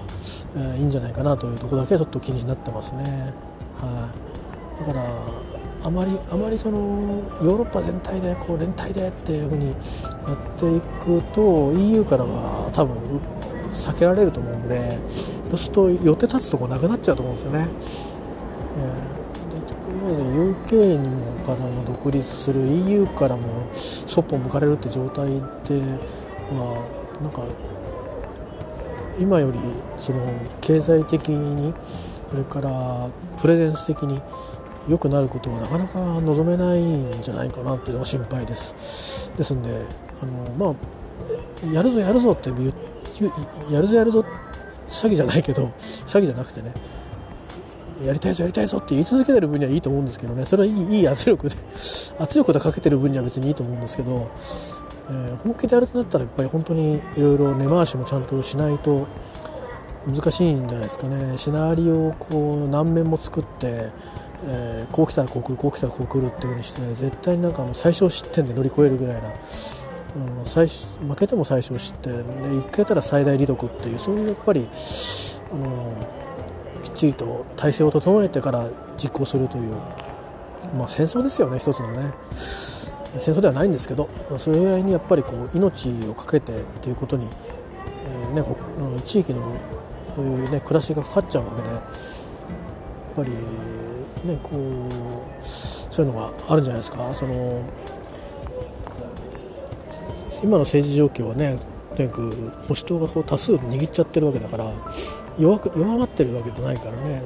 [0.56, 3.34] えー、いいんじゃないかなというところだけはちょっと気になってますね。
[3.80, 4.12] は
[4.82, 5.04] い、だから
[5.84, 6.78] あまりあまりその
[7.42, 12.96] ヨーロッパ全体でこう連帯でっていうふうにやっていくと EU からは多分
[13.72, 14.98] 避けられると思うので
[15.50, 17.68] そうすると予定立つとこなくなっちゃうと思うんですよね。
[18.76, 25.34] えー、とりあえず UK にもからも独立する EU からもそっぽ向かれるって状態で
[26.52, 26.84] は
[27.22, 27.42] なんか
[29.18, 29.58] 今より
[29.96, 30.20] その
[30.60, 31.72] 経済的に
[32.30, 33.08] それから
[33.40, 34.20] プレゼンス的に
[34.88, 39.32] 良くなることはなかなか望めないんじゃないかなっていうのが心配です。
[39.36, 39.70] ですんで
[40.22, 44.24] あのまあやるぞやるぞってやるぞやるぞ
[44.88, 45.64] 詐欺じゃないけど
[46.06, 46.72] 詐欺じゃなくてね
[48.04, 50.46] やりたいぞやりたいぞって言い続けてる分にはいいと思うんですけどね。
[50.46, 51.56] それはいいいい圧力で
[52.18, 54.30] 圧力でかけてる分には別にいいと思うんですけど、
[55.10, 59.06] えー、本気でやるとなったらやっぱり本当にいろいろ根回しもちゃんとしないと
[60.06, 61.36] 難しいんじゃないですかね。
[61.36, 63.90] シナリオをこう何面も作って
[64.44, 72.12] えー、こう来たらこう来るこう来たらこう来るっていうふうにして絶対になんかあの最小失点で乗り越えるぐらいな、うん、最負けても最小失点。
[72.12, 74.68] で1回やったら最大利得っていうそういうやっぱり、
[75.50, 76.18] あの
[76.82, 79.74] きっちりと体制を整えてから実行するという、
[80.76, 82.12] まあ、戦争ですよね一つのね。
[83.18, 87.28] 戦争ではないんですけどそれぐらいにやっぱりこう命を懸けてっていうことに、
[88.04, 88.44] えーね、
[89.04, 89.42] 地域の
[90.14, 91.82] そういう、ね、暮らしがかかっちゃうわけでやっ
[93.16, 93.30] ぱり
[94.24, 97.12] ねこうそういうのがあるんじゃないですか。
[97.14, 97.62] その
[100.42, 101.58] 今の政治状況はね
[101.96, 102.30] とにかく
[102.62, 104.72] 保守党がこう多数握っちゃってるわけだから
[105.38, 107.22] 弱く弱まってるわけじゃないからね、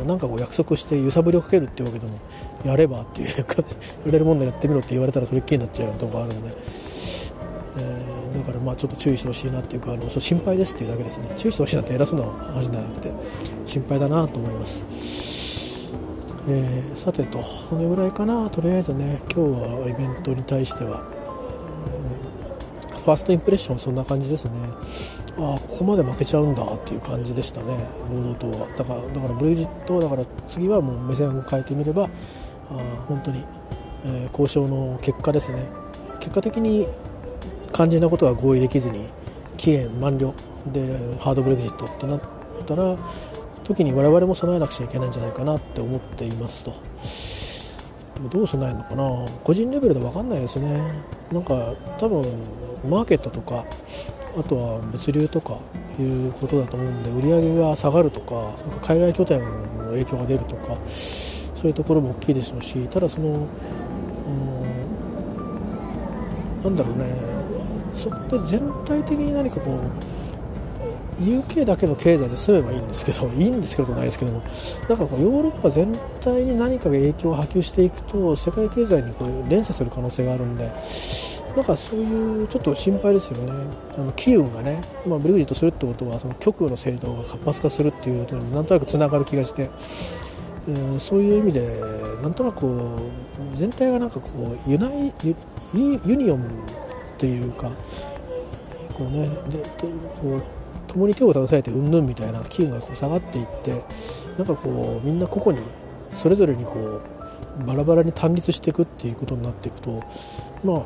[0.00, 2.18] うん、なんかこう約束して揺さぶりをかけるっていうわけでも
[2.64, 3.62] やればっていうか
[4.04, 6.54] やれるもんでやってみろって言われたらそれっきりになっちゃうようなとこがあるので、
[7.78, 11.30] えー、だからまあちょっと注意してほしいなっていうかあの心配ですっていうだけですね。
[11.36, 13.10] 注意してほしいなって偉そうな話じゃなくて
[13.66, 15.31] 心配だなと思います。
[16.48, 18.50] えー、さてとこれぐらいかな。
[18.50, 20.98] とりあえずね今日はイベントに対しては
[22.90, 24.52] ファーストインプレッションはそんな感じですね。
[25.38, 27.74] ああここまで負けちゃうんだっていう感じでしたね。
[28.10, 28.68] 労働党は。
[28.76, 32.08] だからだからブレジットだから次はもう目線を変えてみればあ
[33.08, 33.44] 本当に、
[34.04, 35.68] えー、交渉の結果ですね。
[36.20, 36.86] 結果的に
[37.72, 39.08] 肝心なことは合意できずに
[39.56, 40.34] 期限満了
[40.66, 42.20] でハードブレグジットってなっ
[42.66, 42.96] たら
[43.64, 46.72] 時に我々も備えなくちゃいけないんじゃないかなって思っていますと。
[48.14, 49.26] でもどう備えるのかな？
[49.42, 51.04] 個人レベルで分かんないですね。
[51.32, 52.24] なんか多分
[52.88, 53.64] マーケットとか
[54.38, 55.58] あとは物流とか
[55.98, 63.30] いうことだと思うんで売り上げが下がるとか海外拠点の影響が出るとかそういうところも大きいでしょうしただその、う
[66.60, 67.06] ん、なんだろうね。
[67.94, 69.80] そこで全体的に何かこう
[71.18, 74.42] UK だけの経済で済めばいいんですけど いいんですけどないですけども
[74.88, 80.70] なんかこうヨーロッパ全体に何かが影響を波及していくと世界経済にこう連鎖する可能性があるんで
[81.56, 83.52] なんかそういうちょっと心配ですよね
[83.96, 89.70] あの機運がね、まあ、ブレグジットするってことはその極右の政党が活発化するっていうとなんとなくつながる気がして。
[90.68, 91.80] えー、そういう意味で
[92.22, 95.34] なんとなくこう全体がなんかこうユナイユ
[96.06, 96.44] ユニオン
[97.18, 97.68] というか
[98.94, 99.58] こうねで
[100.20, 100.61] こう
[100.92, 103.82] 共に手を携えてうんぬんみたいな機運がこう下がっていって
[104.36, 105.66] なんかこうみんな個々に
[106.12, 107.00] それぞれにこ
[107.60, 110.00] うバラバラに単立していくっていうことになっていくと
[110.64, 110.82] まあ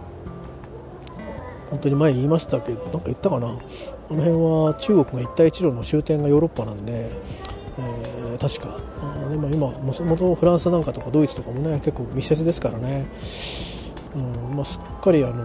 [1.70, 3.48] 本当に前言いましたけどなんか言ったかな？
[3.48, 3.58] あの
[4.22, 7.10] 辺は中国が一帯一路の終点がヨーロッパなんで、
[7.78, 8.78] えー、確か。
[9.02, 13.06] あでも今もともとフランスなんかとかドイツとかもね結構密接ですからね、
[14.14, 15.44] うんまあ、すっかりあの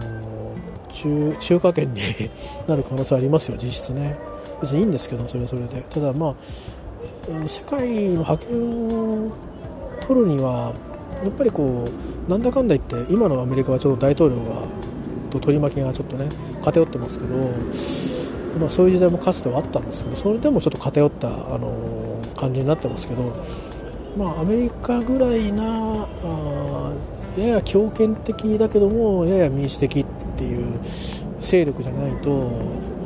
[0.90, 2.00] 中中華圏に
[2.68, 4.16] なる可能性ありますよ実質ね。
[4.62, 5.82] 別にいいんですけどそれはそれで。
[5.82, 6.34] ただまあ
[7.46, 9.32] 世界の覇権を
[10.00, 10.72] 取るには
[11.22, 11.84] やっぱりこ
[12.26, 14.62] うなんだかんだ言って今のアメリカはちょっと大統領が
[15.30, 16.28] と取り巻きがちょっとね
[16.62, 17.36] 偏ってますけど、
[18.60, 23.34] まあ、そういう時代もかつてはあったんですけどそれでもちょっと偏った、あの感じになってますけど、
[24.16, 26.92] まあ、アメリカぐらいなあ
[27.38, 30.80] やや強権的だけどもやや民主的っていう
[31.40, 32.50] 勢力じゃないと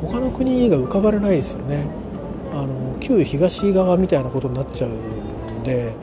[0.01, 1.87] 他の国が浮かばれないですよね。
[2.53, 5.93] あの旧東側みたいなことになっちゃうんで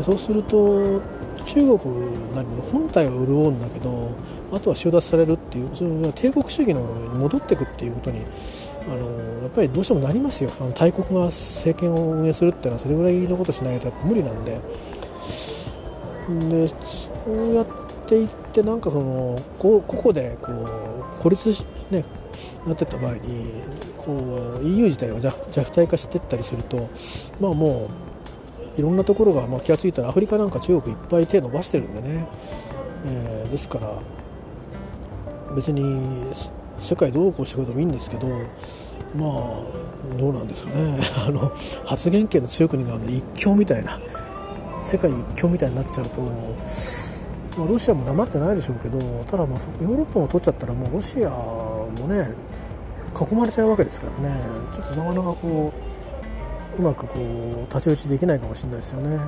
[0.00, 1.00] そうすると
[1.44, 4.10] 中国なりの本体は潤うんだけど
[4.52, 8.24] あとは収奪されるっていうその帝国主義のに戻っていくっていうことに
[8.86, 10.50] あのやっぱりどうしてもなりますよ。
[10.50, 14.60] その大国が政権を運営するっていうのはそれぐらいのことしないと無理なんで。
[16.50, 17.66] でそうやっ
[18.06, 22.04] ていってなんかそのこここでこう孤立し、ね、
[22.66, 23.62] なってた場合に
[23.96, 26.90] こう EU 自体が弱体化してったりすると
[27.40, 27.88] まあも
[28.76, 32.26] ういろんなところが、まあ、気が付いたらアフリカなんか中国いっぱい手伸ばしてるんでね、
[33.04, 33.98] えー、ですから
[35.54, 36.32] 別に
[36.78, 38.28] 世界どうこうしてくれてもいいんですけど
[39.14, 40.98] まあどうなんですかね。
[41.26, 41.52] あの
[41.84, 44.00] 発言権の強い国が一強みたいな
[44.82, 46.20] 世界一強みたいになっちゃうと
[47.56, 52.34] まあ、ロシアも黙ってないでしょうけどただまあヨーロッパも取っちゃったらもうロシアもね
[53.30, 54.40] 囲まれちゃうわけですからね
[54.72, 55.72] ちょっとなかなかこ
[56.76, 59.18] ううまくこう太刀打ちできないかもしれないですよね。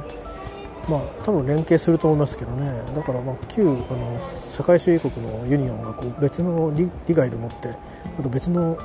[0.89, 7.71] まあ多分連携すると思いますけどねだからまあ旧あの社会主義国のユニオンがこう別の利害でもって
[8.19, 8.77] あと別の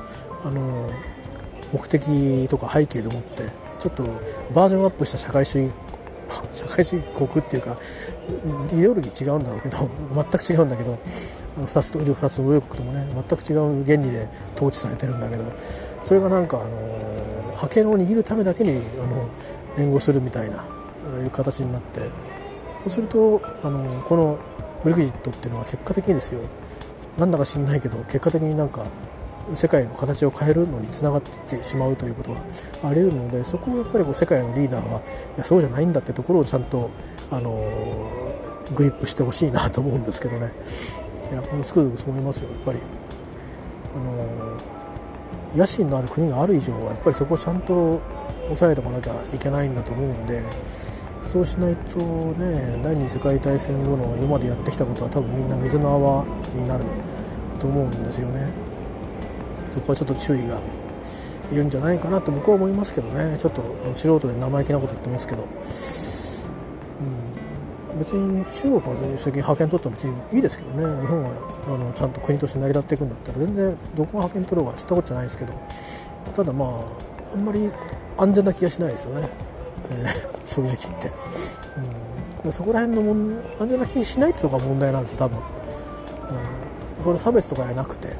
[0.42, 0.90] あの
[1.72, 3.44] 目的とか背景でもって
[3.78, 4.04] ちょっと
[4.54, 5.74] バージョンアップした社会主義
[6.50, 7.78] 社会主義国っていうか
[8.72, 9.78] イデオロギー違うんだろうけど
[10.14, 10.98] 全く違うんだけど
[11.60, 15.44] 2つと2つの上国ともね全く違う原理で統治されてるんだけど
[16.04, 19.28] それがなんかあの覇権を握るためだけにあの
[19.76, 20.64] 連合するみたいな
[21.22, 22.06] いう形になってそ
[22.86, 24.38] うするとあのこの
[24.82, 26.40] ブレグジットっていうのは結果的にですよ。
[27.18, 28.86] なんだか知んないけど結果的になんか
[29.54, 32.40] 世界の形を変えるのにつながっていってしまうということが
[32.84, 35.02] あり得るのでそこをやっぱりこう世界のリーダーはい
[35.38, 36.90] やそうじゃないんだってところをちゃんと、
[37.30, 37.52] あの
[38.74, 40.52] グリップしてほしいなと思うんですけどね。
[41.30, 42.80] いやつくづくそう思いますよやっぱり、
[43.94, 48.00] あの野心のある国がある以上はやっぱりそこをちゃんと
[48.44, 50.42] 抑えておかなきゃいけないんだと思うんで
[51.22, 56.24] そうしないとね第二次世界大戦後の今までやってきたことは多分みんな水の泡
[56.54, 56.84] になる
[57.60, 58.69] と思うんですよね。
[59.70, 60.60] そこはちょっと注意が
[61.52, 63.36] いるんじゃないかなと僕は思いますけどね。
[63.38, 63.62] ちょっと
[63.92, 65.46] 素人で生意気なこと言ってますけど、う
[67.96, 71.00] ん、別に中国の責任派遣取っても別にいいですけどね。
[71.02, 71.30] 日本は
[71.66, 75.54] あのちゃんと国として成り立っていくんだったら全然どこが派遣取ろうが知ったことじゃないですけど。
[76.32, 76.68] ただまあ
[77.34, 77.72] あんまり
[78.18, 79.28] 安全な気がしないですよね、
[79.90, 80.06] えー、
[80.46, 81.10] 正直言って、
[82.44, 85.40] うん、そこら辺のもん安全な気がしないってとこが問題なんですよ多分、う
[87.00, 88.14] ん、これ差別とかじゃなくて。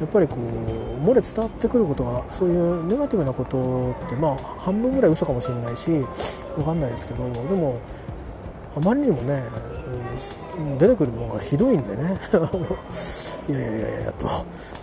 [0.00, 5.90] やっぱりこう漏れ伝わってくることがそういうネガティブなことってまあ半分ぐらい嘘かもしれないし
[6.56, 7.80] 分かんないですけどでも
[8.76, 9.42] あまりにもね、
[10.56, 12.18] うん、出てくるものがひどいんでね。
[13.48, 14.28] いやいやいやいやと。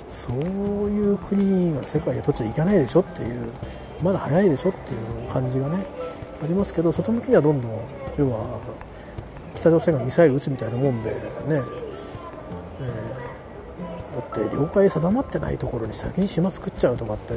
[0.07, 3.49] そういう国が世界で取っちゃいけないでしょっていう
[4.03, 5.85] まだ早いでしょっていう感じがね
[6.43, 7.71] ありますけど外向きにはどんどん
[8.17, 8.59] 要は
[9.55, 11.17] 北朝鮮がミサイル撃つみたいなもんでね、
[12.79, 13.26] えー
[14.17, 17.35] だって了解定まってないところに先に島作っちゃうとかって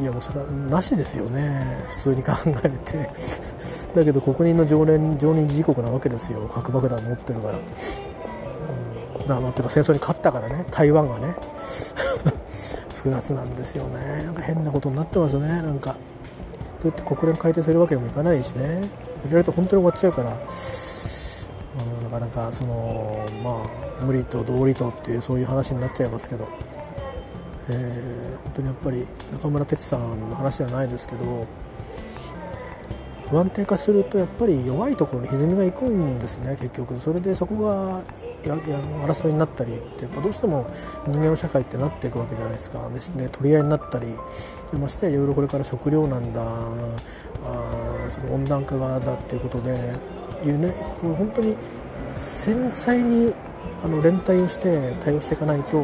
[0.00, 1.84] いやもうそれはなしですよね。
[1.86, 2.32] 普通に考
[2.64, 3.08] えて。
[3.94, 6.48] だけど国民の常連常任理事国なわけですよ。
[6.50, 7.58] 核爆弾持ってるから。
[7.58, 10.66] うん、まあ、てか戦争に勝ったからね。
[10.70, 11.36] 台湾がね。
[12.92, 14.24] 複雑なんですよね。
[14.24, 15.46] なんか変なことになってますね。
[15.46, 15.94] なんか
[16.82, 18.88] どうやって国連改定するわけにもいかないしね。
[19.22, 20.36] それやると本当に終わっちゃうから、
[22.14, 26.48] かなかそのまあ無理と道理とっていうそういう話になっちゃいますけど、
[27.70, 31.46] えー、本当にやっぱり中村哲さんの話じゃないですけど
[33.28, 36.94] 不安定化するとやっぱり弱いところに歪みがいくんですね結局。
[36.96, 38.02] それでそこが
[38.44, 40.70] やや争いになったりってやっぱどうしても
[41.06, 42.88] 人間の社会ってなっていくわけじゃないですか。
[42.90, 44.06] ですね取り合いになったり
[44.70, 49.94] でましていろいろこれから食料なんだあその温暖化がだっていうことで
[50.44, 51.56] いうねこう本当に
[52.14, 53.34] 繊細に
[53.82, 55.82] あの連帯をして対応していかないと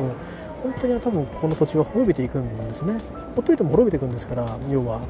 [0.63, 2.99] 本当に多分この土地は滅びていくんですね
[3.35, 5.01] ほっといても滅びていくんですから要は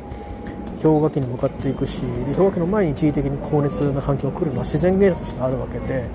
[0.82, 6.10] 氷河期に向かっていくしで氷河期の前に一時的に高熱な環境が来るのは自然現象としてあるわけで、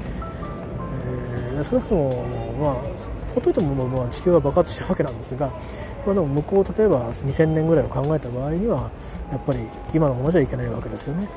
[1.53, 2.73] えー、少なくともまあ
[3.35, 5.49] ほっといてもまあ地球は爆発したわけなんですが、
[6.05, 8.91] まあ、でも向こう例えば2000年ぐらいを考えた場合には
[9.29, 9.59] やっぱり
[9.93, 11.27] 今のままじゃいけないわけですよね。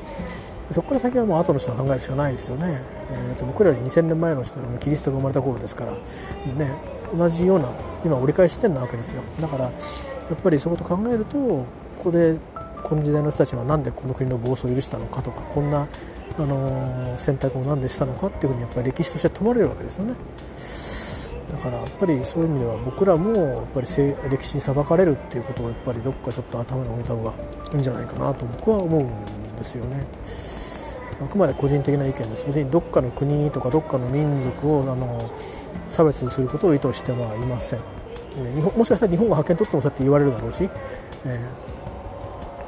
[0.71, 5.99] そこから先はもう後の人が考えるしかないですよね、えーと、僕らより2000年前の人はキリストが生まれた頃ですから、ね、
[7.15, 7.69] 同じような
[8.05, 11.65] 今折り返し点なわけですよだからやっぱりそういうことを考えるとこ
[12.03, 12.37] こで
[12.83, 15.87] この時代の人たちは何でこの国の暴走を許したのかとかこんな、
[16.37, 20.15] あのー、選択を何でしたのかっていうふうにやっぱり歴史として問われるわけですよね。
[21.51, 27.33] だからやっぱりそういう意味では僕らもやっぱり歴史に裁かれるっていうことをやっぱりどっかちょっと頭に置いた方が
[27.73, 30.07] いいんじゃないかなと僕は思うんですよね。
[31.21, 32.45] あくまで個人的な意見です。
[32.45, 35.29] 別にどっかの国とかどっかの民族をあの
[35.87, 37.79] 差別することを意図してはいません。
[38.55, 40.63] 日本もしかしたら日本が派遣取ってもそうやって言われるだろうし、
[41.25, 41.31] えー、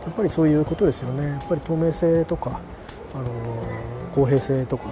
[0.05, 1.23] やっぱりそういうことですよね。
[1.23, 2.59] やっぱり透明性とか、
[3.13, 3.25] あの
[4.11, 4.89] 公平性とか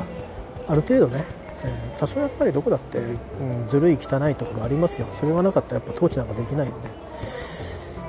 [0.68, 1.26] ある程度ね、
[1.66, 5.08] えー、多少やっぱりどこだって、うん、ずるい汚いところありますよ。
[5.12, 6.76] それがなかったらやっぱ統治なんかできないんで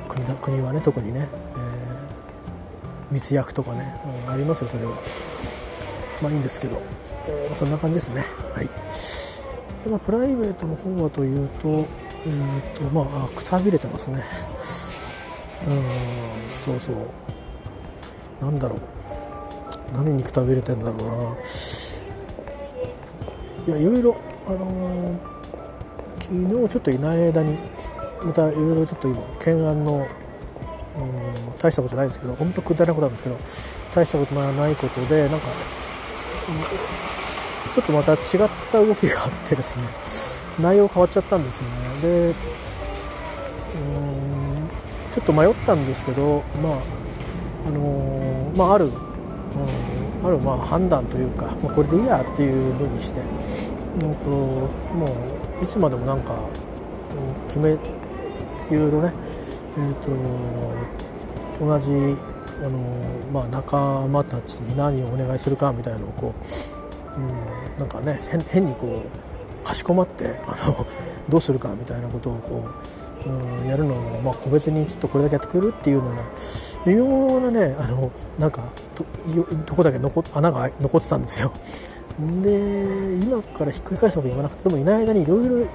[0.09, 1.29] 国だ国はね特にね、
[3.11, 4.93] 密約とかね、うん、ありますよそれは。
[6.23, 6.81] まあいいんですけど、
[7.29, 8.25] えー、そんな感じですね。
[8.55, 8.67] はい。
[9.85, 14.23] で、まあ、プライベートの方はというとえっ、ー、とまあくたびれてますね。
[15.67, 16.97] うんそうそう。
[18.45, 18.81] なんだろう。
[19.93, 21.37] 何にくたびれてんだろうな。
[23.67, 25.19] いやいろいろあのー、
[26.19, 27.59] 昨日ちょっといない間に
[28.25, 30.07] またいろいろちょっと今懸案の
[31.05, 33.37] うん大したことないんですけど本当くだらないことなんですけど
[33.95, 35.47] 大したことないことでなんか、
[37.75, 38.21] ちょっとまた違っ
[38.71, 39.85] た動きがあってですね
[40.63, 42.01] 内容変わっちゃったんですよね。
[42.03, 42.35] で
[43.75, 44.69] うん
[45.13, 46.73] ちょっと迷ったんですけどまあ
[47.67, 54.69] あのー、まあある、うん、あるまあ判断というか、まあ、これでいいやっていうふうにして、うんと、も
[55.61, 57.77] ういつまでもなんか、うん、決めい
[58.75, 59.13] ろいろね
[59.77, 59.95] えー
[61.59, 61.93] と、同じ
[62.63, 62.79] あの、
[63.33, 66.35] まあ、仲間たちに何をお願いするかみたいなのをこ
[67.17, 68.19] う、うん、なんかね
[68.51, 70.87] 変にこうかしこまってあの
[71.29, 72.69] どうするかみたいなことをこ
[73.27, 76.23] う、うん、やるのも、まあ、個別にちょっとこれだけやってくるっていうのも
[76.87, 79.05] 微妙なねあのなんかと
[79.65, 81.53] とこだけ残穴が残ってたんですよ。
[82.43, 85.67] で今からひっくり返すわけ言わなくてでもいない間にいろいろ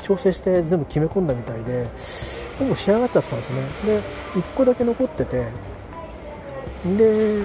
[0.00, 1.84] 調整して全部決め込んだみたいで
[2.58, 3.62] ほぼ仕上がっちゃってたんですね。
[3.86, 4.00] で
[4.40, 5.46] 1個だけ残ってて
[6.96, 7.44] で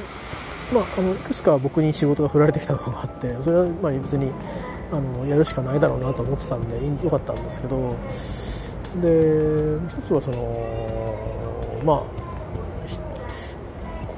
[0.73, 4.31] まあ、あのいくつか僕に仕事が振られてきたのがあってそれはまあ別に
[4.91, 7.95] あのやるしかないだろうなと思ってたんでよかったんですけど
[9.01, 12.27] で一つはそのまあ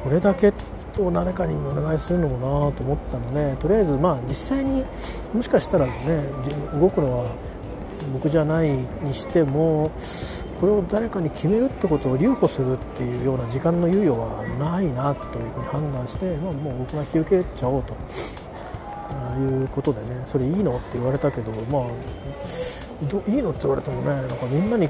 [0.03, 4.83] これだけってを誰かにお願いするのもなと思ったのでとりあえずまあ実際に
[5.33, 5.91] もしかしたらね
[6.79, 7.35] 動くのは
[8.13, 9.91] 僕じゃないにしても
[10.59, 17.95] これを誰かに決めるってことを留保するっていうような時間の猶予はないなというふうに判断して、まあ、もう僕が引き受けちゃおうと。
[19.37, 21.81] いうことでねそれいいのって言われたけどまあ
[23.07, 24.89] どいいのって言われてもねなんかみんなにっ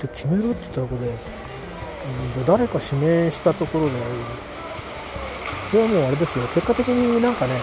[0.00, 1.14] て決めるって言ったところで、
[2.38, 3.92] うん、誰か指名したところで
[5.70, 6.46] それはもうあれですよ。
[6.48, 7.54] 結果的になんかね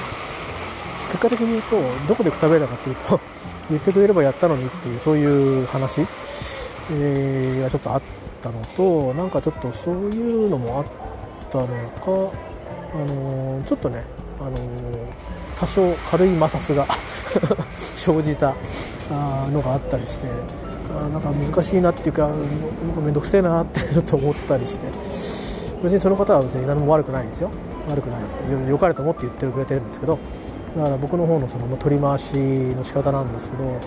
[1.08, 1.76] 結果的に言うと
[2.08, 3.20] どこでくたべたかっていうと
[3.70, 6.02] 言ってくれればやったのにっていうそういう話、
[6.92, 8.02] えー、がちょっとあっ
[8.42, 10.86] たのとなんかちょっとそういうのもあっ
[11.50, 11.72] たのか
[12.94, 14.04] あのー、ちょっとね
[14.40, 14.60] あのー、
[15.58, 16.86] 多少軽い摩擦が
[17.74, 18.54] 生じた
[19.52, 20.28] のがあったりして
[20.96, 22.32] あなんか難しいなっていうかなん
[22.94, 23.82] か面倒くせえなって
[24.16, 25.56] 思ったりして。
[25.86, 27.52] 別にその方は別に何も悪くないんですよ。
[27.88, 28.36] 悪くないです。
[28.36, 30.20] よよかれと思って言ってくれてるんですけど
[30.76, 32.36] だから僕の方のその取り回し
[32.76, 33.80] の仕方なんですけど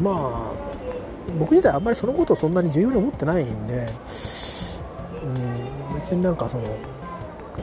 [0.00, 0.76] まあ
[1.38, 3.86] 僕自体あんまりそのことをそんなに重要に思ってないんで、
[5.22, 6.64] うん、別になんかその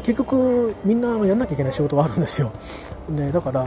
[0.03, 2.51] 結局みんなやんなきゃいけない仕事はあるんですよ。
[3.09, 3.65] でだから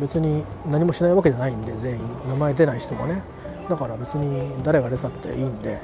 [0.00, 2.00] 別に何もしないわけじゃないんで全員。
[2.28, 3.22] 名前出ない人がね。
[3.68, 5.78] だから別に誰が出たっていいんで、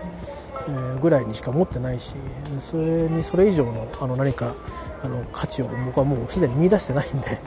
[1.01, 2.15] ぐらいにしか持ってないし
[2.59, 4.55] それにそれ以上のあの何か
[5.03, 7.39] あの価値を僕はもうすでに見出してないんで。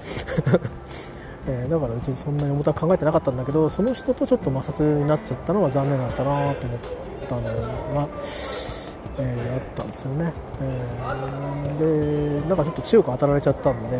[1.49, 6.79] え、だから別にそんなに重たく考えてなかったんだけどその人とちょっと摩擦になっちゃったのは残念だったなと思っ
[7.25, 13.97] たのが、えー、あったんですよね、えー、でなんかちょっと強く当たられちゃったんで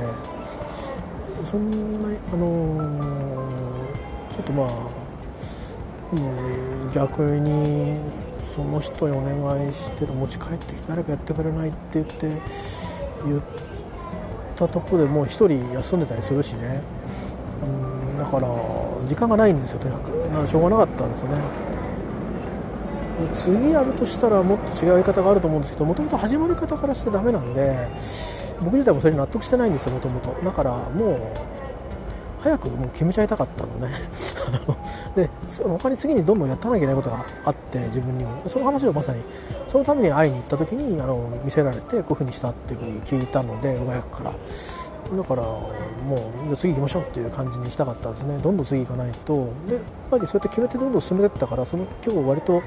[1.45, 4.67] そんなにあのー、ちょっとまあ
[6.93, 7.99] 逆に
[8.57, 12.41] その人にお願いして持ち帰ってきて誰かやってくれないって言って
[13.23, 13.41] 言っ
[14.55, 16.81] たところでもう1人休んでたりするしね。
[17.61, 18.47] うんだから
[19.05, 20.47] 時間がないんですよとにかく。
[20.47, 21.37] しょうがなかったんですよね。
[23.31, 27.75] 次やるとしたらもっと違うやり方があると思うんですけどもともと始まり方からしてダメなんで
[28.59, 30.31] 僕自体もそれに納得してないんですよもともと。
[30.43, 31.19] だからもう
[32.39, 33.89] 早くもう決めちゃいたかったのね。
[35.15, 35.29] で
[35.63, 39.23] 他に次にどんどんやってなきゃいけないことがあって自分にもその話をまさに
[39.65, 44.33] そのために会いに行った時にあの見せられてこういうふうにしたっていうふうに聞いたので親役から。
[45.07, 45.71] だからも
[46.51, 48.39] う次行きましょうっていう感じにしたかったですね。
[48.39, 49.49] どんどん次行かないと。
[49.65, 52.61] でやっぱりそうやって決めてどんどん進めてったからその今日割と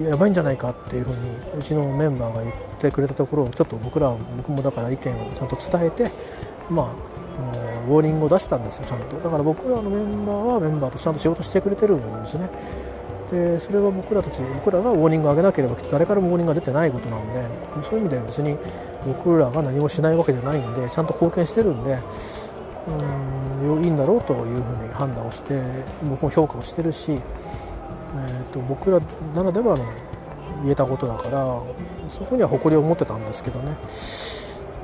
[0.00, 1.18] やばいんじゃないかっていうふうに
[1.56, 6.10] うちのメンバーが言ってくれたところをちょっと僕ら僕もだから意見をちゃんと伝えて
[6.68, 7.12] まあ
[7.86, 9.16] ウォーニングを出したんですよちゃんと。
[9.18, 12.50] だから僕らのメンバーはメンバーとちゃんと仕事してくれてるんですね。
[13.32, 17.42] でそれは僕らたち僕らがウォーニングを上げなければきっと誰からもウォーニングが出てないことなんで
[17.82, 18.58] そういう意味では別に
[19.06, 21.98] 僕らが何もしないわけじゃないんでちゃんと貢献してるんで
[23.64, 25.60] うんいいんだろうというふうに判断をして
[26.02, 27.22] 僕も評価をしてるし
[28.14, 29.00] えーと、僕ら
[29.34, 29.84] ならではの
[30.62, 31.62] 言えたことだから
[32.08, 33.76] そこには誇りを持ってたんですけどね、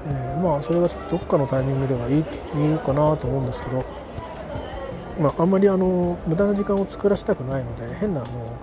[0.06, 3.84] えー、まあそれがちょっとどっかのタイミングではいいいいかなと思うんですけど、
[5.20, 8.58] まあ、あんまりあの無駄な時間を作らせたくないので変なあの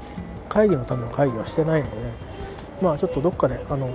[0.47, 1.95] 会議のための会議はしてないので
[2.81, 3.89] まあちょっとどっかであの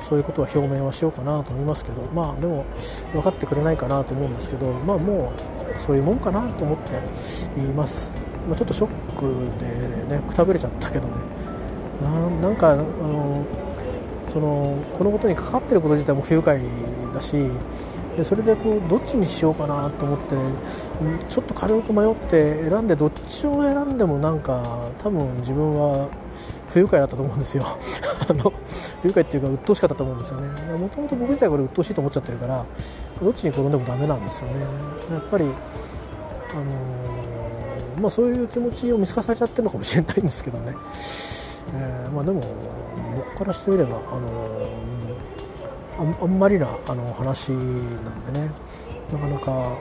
[0.00, 2.64] そういうことは表明はしようかなと思いますけどまあでも
[3.12, 5.32] 分かってくれないかなと思うんですけどまあも
[5.76, 6.92] うそういうもんかなと思って
[7.56, 8.18] 言います。
[8.46, 11.14] まあ、ちょっとショックでねくたびれちゃったけどね。
[12.42, 13.44] なんかあの
[14.28, 16.60] そのこのことにかかってること自体も不愉快
[17.12, 17.36] だし
[18.16, 20.36] でそれでこうどっちにしようかなと思って
[21.28, 26.08] ちょっと軽く迷って選んでどっちを選んでもなんか多分自分は
[26.68, 27.64] 不愉快だったと思うんですよ。
[28.28, 28.52] あの
[29.02, 30.48] 不愉快っていうか鬱陶しかったと思うんですよね。
[30.76, 32.64] もともと僕自体これ鬱陶しいと思っちゃってるから
[33.20, 34.60] どっちに転んでもダメなんですよね。
[35.12, 37.04] やっぱりあの
[38.00, 40.74] まあ、そういう気持ちを見透かされちゃってるのかもしれないんですけどね、
[41.72, 42.42] えー、まあ、でも
[43.16, 44.53] 僕からしてみれば、あのー、
[45.98, 47.56] あんまりなあの話な
[48.10, 48.50] んでね。
[49.12, 49.76] なかなか、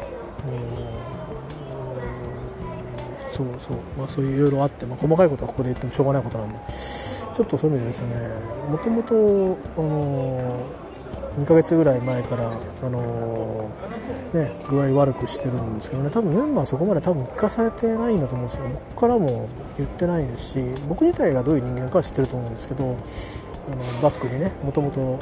[3.32, 6.56] そうそう、まあ、そういういろいろあって、まあ、細かいことはここで言ってもしょうがないことなんで。
[6.60, 8.10] ちょっとそういう意味でですね。
[8.70, 9.16] もともと、
[11.40, 13.72] 2ヶ月ぐらい前から、あの、
[14.34, 16.12] ね、具合悪くしてるんですけどね。
[16.12, 18.66] 多分メンバーそこまで多分聞かされてないんだと思うんですよ。
[18.68, 22.96] 僕からも言ってないですし僕自体がどういう人間かは知ってると思うんですけどあの
[24.02, 25.20] バックにねもともと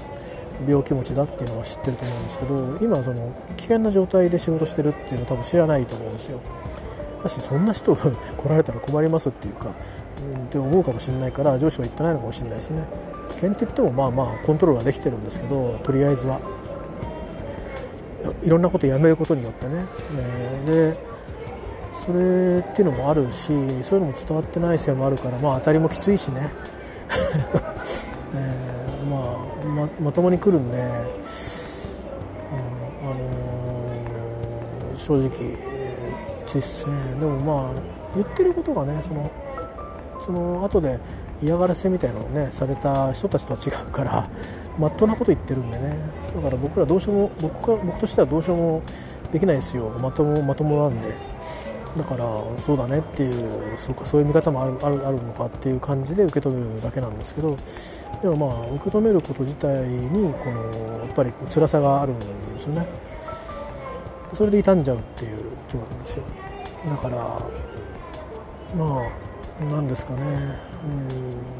[0.68, 6.42] 病気持ちだっていうのは知ってると思うんですけど今その危険な状態で仕事してるっていうのは多分知らないと思うんですよ。
[7.24, 8.10] だしそんな人 来
[8.50, 9.68] られたら困りますっていうか、
[10.36, 12.88] うん、って思うかもしれないから上司は言ってないのかもしれないですね。
[13.30, 16.40] 危険って言ってもまあまあコントロールはできてるんですけどとりあえずは。
[18.44, 19.86] いろんなことやめることによってね、
[20.16, 20.98] えー、で
[21.94, 23.48] それっていうのもあるし
[23.84, 26.52] そういうのも伝わってないせいもあるからまあ当たりもきついしね、
[30.02, 30.92] ま、ともに来るんで、うん、あ
[33.14, 35.36] のー、正直き
[36.46, 37.74] ついっすねでもまあ
[38.16, 39.32] 言ってることがねその
[40.20, 41.00] その後で
[41.42, 44.30] 嫌がらせみたいなのをねされた人たちとは違うから
[44.78, 45.96] まっとうなこと言ってるんでね。
[46.36, 48.84] だから僕らどうしようも僕か僕としてはどうしようも
[49.32, 49.90] できないですよ。
[49.90, 51.31] まともまともなんで。
[51.96, 52.26] だから
[52.58, 57.58] そうだねっていうそうかそういう見方もあるあるあるのかっていう感じで受け止めるだけなんですけど
[58.22, 60.62] でもまあ受け止めること自体にこの
[61.00, 62.20] やっぱりこう辛さがあるん
[62.54, 62.88] ですよね。
[64.34, 66.24] それで傷んじゃうっていうことなんですよ。
[66.90, 67.18] だから
[68.78, 70.22] まあ何ですかね。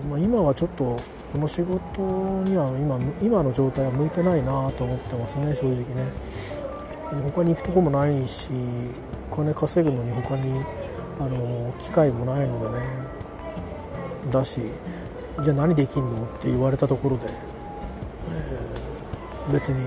[0.06, 0.98] うん、まあ、今はちょっと
[1.34, 2.02] この仕事
[2.44, 6.12] には今今の状態は向いてないなと思ってますね正直ね。
[7.34, 8.52] 他に行くとこもないし
[9.32, 10.64] 金稼ぐのに他に
[11.20, 13.22] あの機会もないのでね。
[14.30, 14.62] だし
[15.42, 19.80] じゃあ何できんのって言われたところで、えー、別に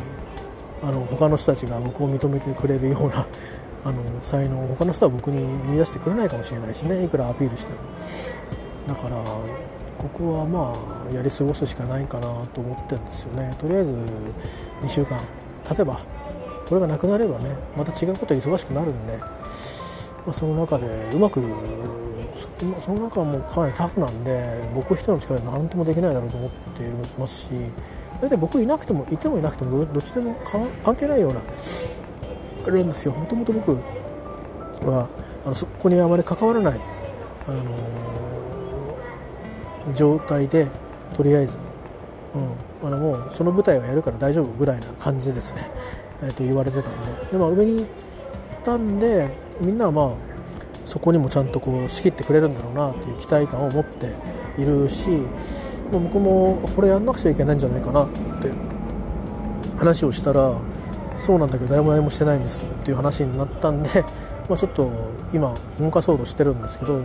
[0.83, 3.27] あの他の人たちが僕を認めてくれるような
[3.85, 5.41] あの才能他の人は僕に
[5.71, 7.05] 見出してくれないかもしれないしね。
[7.05, 7.79] いくらアピールしても。
[8.89, 9.17] だから
[9.99, 10.75] ここはま
[11.09, 13.55] あやり過ごすしかないかなと思ってるんですよね。
[13.59, 13.93] とりあえず
[14.83, 15.21] 2週間
[15.65, 16.01] 経てば
[16.69, 19.27] これがなくなればねまた違うこと忙しくなるんで、ま
[20.29, 21.41] あ、その中でうまく
[22.81, 27.53] その中はもうかなりタフなんで僕一人の力で何ともできないだろうと思っていますし
[28.21, 30.35] 大体僕いなくてもいてもいなくてもどっちでも
[30.83, 31.41] 関係ないような
[32.67, 33.15] あれなんですよ。
[33.15, 35.09] もともと僕は
[35.45, 36.81] あのそこにあまり関わらない、
[37.47, 40.67] あのー、状態で
[41.13, 41.59] とりあえず、
[42.83, 45.71] うん、あのもうその舞台はやるから大丈夫ぐらいな感じですね。
[46.23, 47.33] えー、と言われてたんで。
[47.33, 47.87] で、まあ、上に行っ
[48.63, 49.29] たんで
[49.61, 50.35] みんなはまあ
[50.85, 54.13] そこにもちゃんとこう仕切ってくれるんだろうなっていう期待感を持って
[54.59, 55.11] いるし、
[55.91, 58.09] まあ、僕もこれやんなくちゃいけないんじゃないかなっ
[58.41, 58.51] て
[59.79, 60.53] 話をしたら
[61.17, 63.89] そうなんだけど誰も何もしてないんですっていう話になったんで、
[64.49, 64.91] まあ、ちょっと
[65.33, 67.01] 今動かそうとしてるんですけど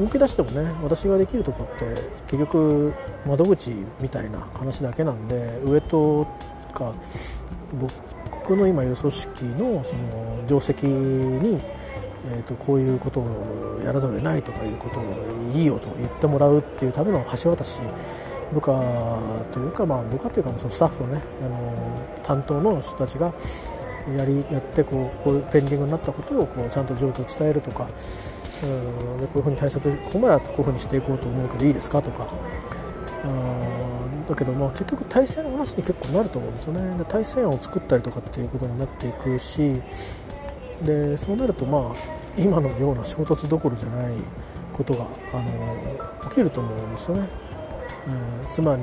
[0.00, 1.84] 動き出してもね私ができるとこって
[2.26, 2.94] 結局
[3.26, 6.26] 窓口みたいな話だけなんで上と
[6.72, 6.94] か
[7.78, 11.62] 僕の今いる組織のその定石に、
[12.26, 15.04] えー、とこういうことをやらざるを得ないとかいうことを
[15.54, 17.80] いいよと言ってもらうっていうための橋渡し
[18.52, 18.72] 部下
[19.52, 23.32] というか、まあ、部下というかそのスタッフのねあの担当の人たちが
[24.16, 27.88] やりやってこうこういうペンディングになったことをこうちゃんと状況を伝えるとか
[28.62, 32.26] うんでこういうふうに対策ここまではこういうふうにしていこうと思うけどいいですかとか
[34.30, 36.96] だけどまあ結局体制の話に結構なると思うんですよね。
[36.96, 39.82] で体制案を作ったりとかっていうことになっていくし
[40.82, 41.82] でそうなるとまあ
[42.38, 44.14] 今のような衝突どころじゃない
[44.72, 45.04] ことが
[45.34, 47.28] あの起きると思うんですよね、
[48.06, 48.82] えー、つまり、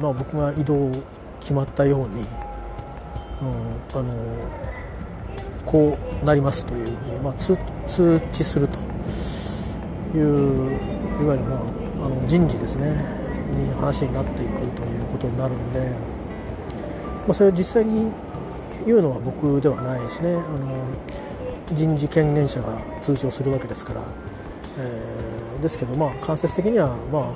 [0.00, 0.92] まあ、僕が移動
[1.40, 2.20] 決まったように、
[3.42, 4.14] うん、あの
[5.66, 7.58] こうなりますというふうに、まあ、通
[8.30, 8.78] 知すると
[10.16, 11.60] いういわゆる、まあ、
[12.06, 13.27] あの人事ですね。
[13.50, 15.80] に話になっていくということになるんで、
[17.26, 18.10] まあ、それを実際に
[18.86, 20.34] 言うのは僕ではないしね。
[20.34, 21.18] あの
[21.72, 24.02] 人事権限者が通知をするわけですから、
[24.78, 27.34] えー、ですけどまあ間接的にはま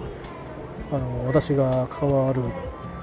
[0.93, 2.43] ああの私が関わる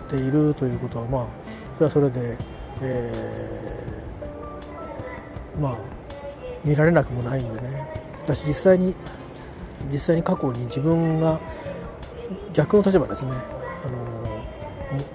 [0.07, 1.27] ているということはまあ
[1.75, 2.37] それはそれで、
[2.81, 5.77] えー、まあ
[6.65, 7.87] 見られなくもないんでね。
[8.23, 8.95] 私実際に
[9.85, 11.39] 実際に過去に自分が
[12.53, 14.19] 逆の立場ですねあの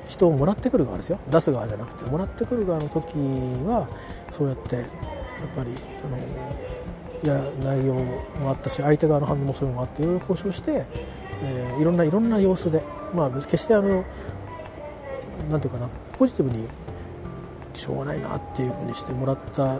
[0.06, 3.18] 人をもらってくる側ですよ出す側じゃなくてもらってくる側の時
[3.66, 3.88] は
[4.30, 4.86] そうやってやっ
[5.54, 5.72] ぱり
[6.04, 6.18] あの
[7.22, 10.86] いや内容もあったし相手側の反応もそういうのもあっていろいろ交渉して、
[11.42, 12.84] えー、いろんないろんな様子で
[13.14, 14.04] まあ決してあの
[15.50, 15.88] なんていうかな
[16.18, 16.68] ポジティブに
[17.74, 19.78] しょうがないなっていうふうにしてもらった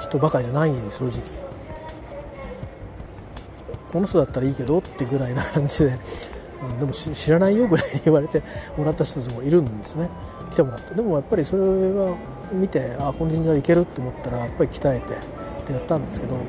[0.00, 1.47] 人ばかりじゃないんです正直。
[3.92, 5.98] この人だったらいいけどってぐらいな感じで、
[6.62, 8.42] うん、でも知らないよぐらいに言われて
[8.76, 10.10] もらった人たちもいるんですね。
[10.50, 10.94] 来てもらって。
[10.94, 12.16] でもやっぱりそれは
[12.52, 15.16] 見てあこの人材いけると思ったらやっぱり鍛えてっ
[15.64, 16.42] てやったんですけど、ま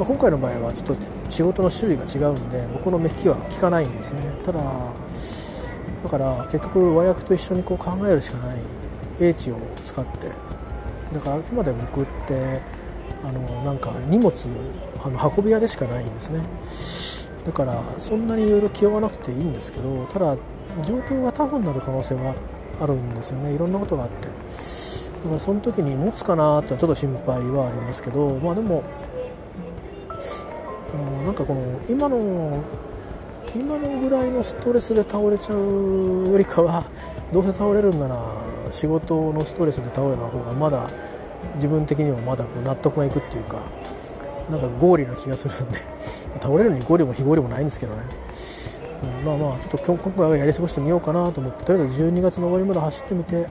[0.00, 0.96] あ、今回の場合はちょっと
[1.28, 4.34] 仕事の種類が違うんで僕の目利きは効かないんですね。
[4.42, 4.60] ただ
[6.02, 8.56] だから結局和訳と一緒にこう考えるしかない。
[9.20, 10.28] 英知を使って。
[11.12, 12.60] だからあくまで僕って
[13.24, 14.32] あのなんか荷物
[15.04, 17.38] あの運び屋でしかないんですね。
[17.44, 20.36] だからそんなにいろいろ気負わなくていいんですけどただ
[20.82, 22.34] 状況がタフになる可能性は
[22.80, 23.54] あるんですよね。
[23.54, 24.28] いろんなことがあって。
[24.28, 28.84] だからその時に持つかなってちょっと心配はありますけどまあでも
[30.94, 32.62] あのなんかこの今の
[33.54, 36.84] 今のぐらいのストレスで倒れちゃうよりかは
[37.32, 38.22] どうせ倒れるんなら
[38.70, 40.88] 仕事のストレスで倒れた方がまだ
[41.54, 43.62] 自分的にはまだこう納得がいくっていうか
[44.50, 45.78] なんか合理な気がするんで
[46.40, 48.02] 倒れるに合理も非合理もないんですけどね、
[49.20, 53.48] うん、まあまあちょっと今回はやり過ごしてみようかなと思ってとりあえず12月の終わりまで走ってみて、えー、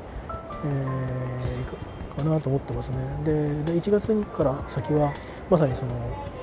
[2.17, 2.97] かなと思ってますね。
[3.23, 3.33] で
[3.63, 5.13] で1月から先は
[5.49, 5.91] まさにその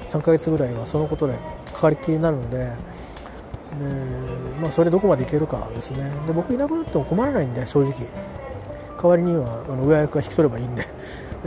[0.09, 1.35] 3ヶ月ぐらいはそのことで
[1.73, 2.67] かかりきりになるのでで、
[4.61, 6.11] まあ、それどこまでいけるかですね。
[6.27, 7.93] で僕いなくなっても困らないんで正直。
[9.03, 10.83] 代わりにはあの上役が引き取ればいいんで。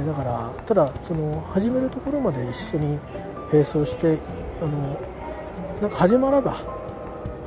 [0.05, 2.99] だからただその始めるところまで一緒に
[3.51, 4.19] 並走して
[4.61, 4.99] あの
[5.81, 6.55] なんか始まれば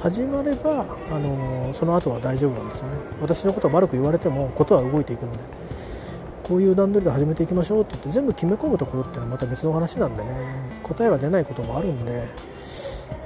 [0.01, 2.89] 始まればあのその後は大丈夫なんですね。
[3.21, 5.39] 私のことは悪く言われてもことは動いていくので
[6.43, 10.71] こういう段取りで始めていきましょうって言って全部決め込むところっていうのはまた別の話なんでね。
[10.83, 12.27] 答えが出ないこともあるんで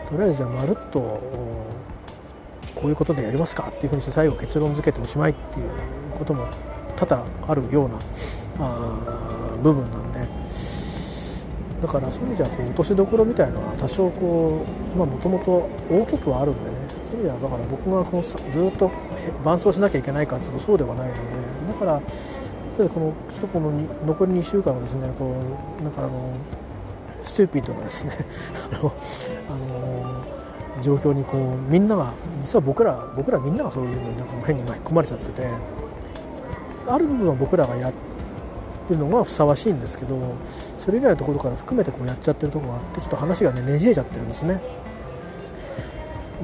[0.06, 1.00] とりあえずじゃあまるっと
[2.74, 5.70] こういうことでやりますかっていうふうにして最後結論付けておしまいっていう
[6.18, 6.46] ことも
[6.96, 7.98] 多々あるような
[8.58, 10.20] あ部分なんで。
[11.80, 16.76] だからそういう意味じゃこう落としどころみたいなのは多少こうもともと大きくはあるんでね。
[17.10, 18.90] そういう意味ではだから僕がこのずっと
[19.42, 21.20] 伴走しなきゃいけないかっていうとそうではないので。
[21.68, 22.00] だから
[22.88, 23.70] このちょっとこの
[24.06, 25.32] 残り2週間はですねこ
[25.78, 26.34] うなんかあの
[27.22, 28.12] ストゥーピッドなですね
[28.80, 28.92] あの、
[29.50, 35.48] あの状況にこうみんなが実は僕ら僕らみんながそういうのになんか変に巻き込まれちゃってて
[36.88, 38.13] ある部分は僕らがやって
[38.90, 40.18] るのがふさわしいんですけど
[40.78, 44.60] それ以外のところから含めてこうやっちゃってるとこがあってちょっと話がねねじれちゃってるんですね。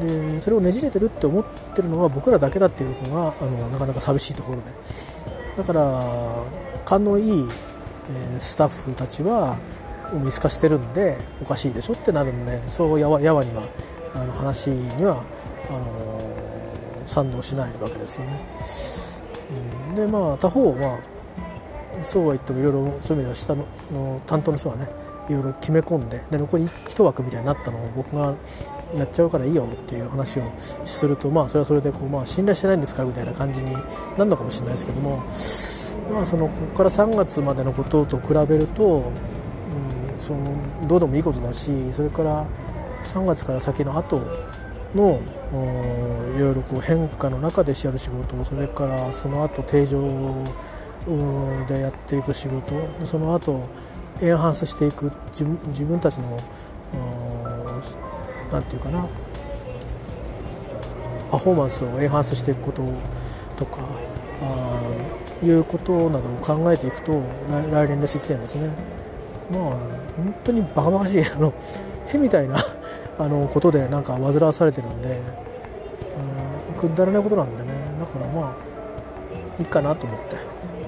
[0.01, 4.64] でそれをねじれてるって思ってるのは僕らだけだっていうのがあのなかなか寂しいところで
[5.57, 6.45] だから
[6.86, 9.59] 勘のいい、えー、スタッフたちは
[10.14, 13.62] 見透かしてるんでおかしいでしょってなるんでそうやわやわには
[14.14, 15.22] あの話には
[15.68, 18.41] あの、賛同しないわけですよね。
[19.91, 20.99] うん、でまあ他方は
[22.03, 24.88] そうは言ってもいろいろそういう意味では下の担当の人はね
[25.28, 28.34] いろいろ決め込んでで残り1枠みたいになったのを僕が
[28.95, 33.80] やっちゃうからいいよっていう話をするとまあそれはそれでこう、まあ、信頼してないんですかみたいな感じにな
[34.18, 35.18] るのかもしれないですけども
[36.12, 39.12] まあそのここから3月までのことと比べると、
[40.12, 42.47] うん、そのどうでもいいことだしそれから
[43.05, 44.20] 3月から先の後
[44.95, 45.20] の
[46.36, 50.01] いろいろこう変化の中でやる仕事それからその後定常
[51.66, 52.74] でやっていく仕事
[53.05, 53.68] その後
[54.20, 56.38] エンハンスしていく自分自分たちの
[58.53, 59.07] 何て言うかな
[61.30, 62.82] パフォーマンスをエンハンスしていくこと
[63.57, 63.82] とか
[64.43, 68.74] あいうことなどを考えていくと来年です1年ですね。
[69.51, 69.61] まあ
[70.16, 71.55] 本当にバカバカしいあの
[72.07, 72.57] へみたいな
[73.18, 75.20] あのことでなんか煩わされてるんで、
[76.72, 77.70] うん、くだらないことなんでね。
[77.98, 78.70] だからまあ
[79.61, 80.36] いいかなと思って、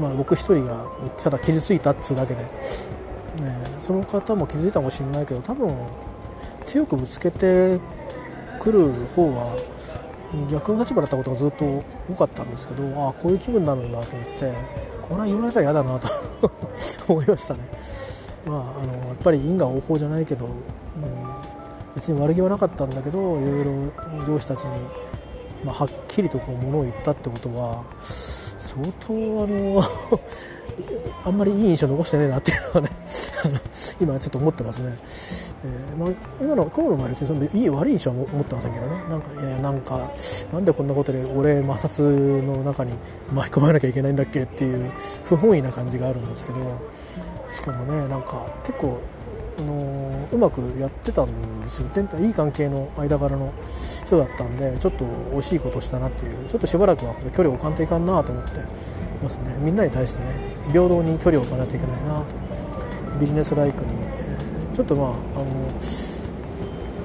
[0.00, 0.86] まあ、僕一人が
[1.22, 2.48] ただ傷ついたっつうだけで、ね、
[3.78, 5.76] その方も傷ついたかもしれないけど多分
[6.64, 7.78] 強くぶつけて
[8.58, 9.56] くる方は
[10.50, 14.52] 逆の立場だったことがずっと多かったんですけどああこういう気分になるんだと思って
[15.02, 16.08] これは言われたら嫌だなと
[17.12, 17.60] 思いましたね。
[18.46, 20.52] まあ、あのやっぱり因果応報じゃないけど、うん、
[21.94, 24.70] 別に悪気はなかったんだけどいろいろ上司たちに、
[25.64, 29.82] まあ、はっきりとこうものを言ったってことは相当あの
[31.24, 32.90] あんまりいい印象残してねえなっていうのはね
[34.00, 34.96] 今ちょっと思ってますね、
[35.64, 38.92] えー、まあ、今の今日の場合別にそのいい悪い印象は思ってませんけどね。
[39.08, 40.10] なんかいやなんか
[40.52, 42.02] なんでこんなことで俺摩擦
[42.42, 42.92] の中に
[43.32, 44.90] 巻き込まなきゃいけないんだっけっていう
[45.24, 46.60] 不本意な感じがあるんですけど
[47.48, 48.98] しかもねなんか結構
[49.58, 51.88] あのうまくやってたんですよ。
[52.20, 56.48] いい関係の間柄の人だったんでちょっと惜しいことしたなっていう。
[56.48, 58.60] ちょっとしばらくはこれ距離を置かんといかんなと思って
[59.22, 59.56] ますね。
[59.60, 60.34] みんなに対してね
[60.68, 62.34] 平等に距離を置かないといけないなと。
[63.20, 63.90] ビジネスライクに、
[64.72, 65.14] ちょっとまああの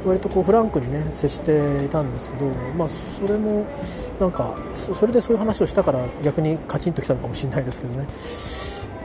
[0.06, 2.46] 割とこうフランクにね接していたんですけど、
[2.78, 3.66] まあ、それも
[4.20, 8.08] なんかそれでそういう話をしたから逆にカチンときたのかもしれないですけどね。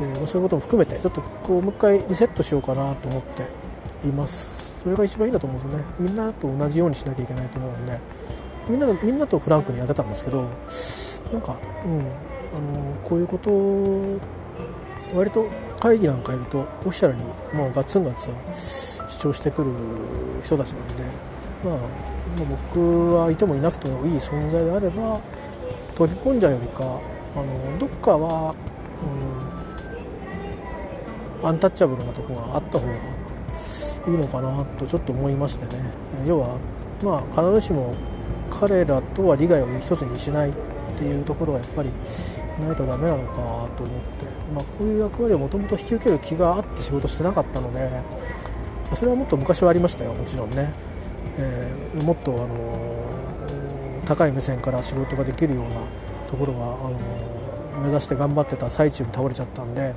[0.00, 3.48] えー、そういうことも含めてちょっとこうもう一回リセットしようかなと思って
[4.06, 4.76] います。
[4.82, 5.94] それが一番いいんだと思うんですよね。
[5.98, 7.98] みんなと同じようにしなきゃいけないと思うんで。
[8.68, 10.42] みんなみんなとフランクにやってたんですけど
[11.32, 12.04] なんか、うん、あ
[12.60, 14.20] のこういうことを
[15.14, 15.48] 割と
[15.80, 17.24] 会議なんかいるとオフィシャルに
[17.54, 19.72] もうガツンガツン主張してくる
[20.42, 21.02] 人たちなんで、
[21.64, 21.88] まあ、まあ、
[22.72, 25.20] 僕はいてもいなくてもいい存在であれば
[25.96, 26.86] 溶け込んじゃうよりかあ
[27.42, 28.54] のどっかは、
[29.02, 29.61] うん、
[31.42, 32.96] アンタッチャブルなとこがあった方がい
[34.14, 35.92] いのかなとちょっと思いましてね。
[36.26, 36.58] 要は
[37.02, 37.94] まあ必ずしも
[38.50, 40.52] 彼らとは利害を一つにしないっ
[40.96, 41.90] ていうところがやっぱり
[42.60, 43.34] ないとダメなのか
[43.76, 47.90] と思って、まあ、こういう役割をもともと引き受ける気があって仕事してなかったので
[48.94, 50.14] それはもっと昔はありましたよ。
[50.14, 50.74] もちろんね、
[51.38, 55.80] えー、もっと、あのー、高い目線から仕事ができるような
[56.26, 59.94] ところはあのー、目指して頑張ってた最中に倒れちゃったんで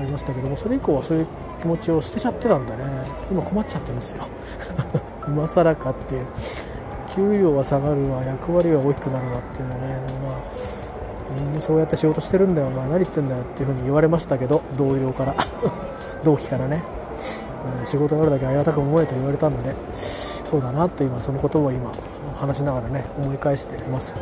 [0.00, 1.26] ありましたけどもそれ以降はそういう
[1.60, 2.84] 気持ちを捨てちゃってたんでね。
[3.30, 4.22] 今困っちゃってるんですよ。
[5.28, 6.14] 今更かって。
[6.14, 6.26] いう
[7.14, 9.86] 給料は下がるわ役割は大きくなるわっていうのはね。
[10.22, 10.34] まあ
[11.34, 15.34] みんなそうやって仕事してるんだよお前何言ってんだよっていうふうに言われましたけど同僚から。
[16.22, 16.84] 同期からね、
[17.78, 21.92] うん仕事があるだけありがたく思えと言われたんでそうだなと今そのことを今
[22.34, 24.14] 話しながらね思い返しています。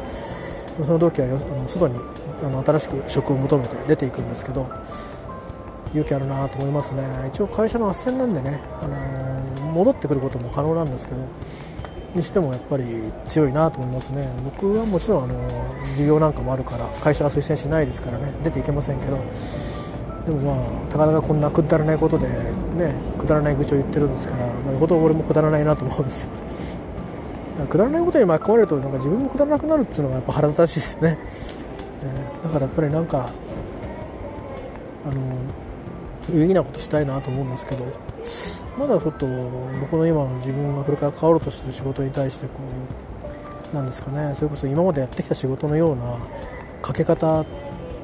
[0.85, 1.29] その同期は
[1.67, 1.99] 外に
[2.43, 4.67] あの新しく職を求めて出ていくんですけど
[5.93, 7.03] 勇気あるなと思いますね。
[7.29, 11.21] 一応会社の斡旋なんでね、あのー、戻ってくることも可能なんですけど
[12.15, 12.85] にしてもやっぱり
[13.27, 14.29] 強いなと思いますね。
[14.45, 15.35] 僕はもちろんあの
[15.95, 19.17] 事業なんかもあるから会社が推薦しないですからね出ていけませんけど
[20.27, 26.31] でもまあたかだかこんなくだらないことでねくだらない愚痴を言ってるんですから、まあ、よほど俺もくだらないなと思うんですよ。
[26.33, 31.19] だからくだらないことに巻き込まれるとなんか自分もくだらなくなるっていうのがやっぱ腹立たしいですね、
[32.03, 33.31] えー、だからやっぱりなんか
[35.05, 35.62] あの
[36.31, 37.85] 有意義なことしたいなと思うんですけど
[38.79, 39.27] まだちょっと
[39.81, 42.61] 僕の今の自分がこれから変わろうとしてる仕事に対してこ
[43.73, 46.17] うなんですかねそれこそ今までやってきた仕事のような
[46.83, 47.45] かけ方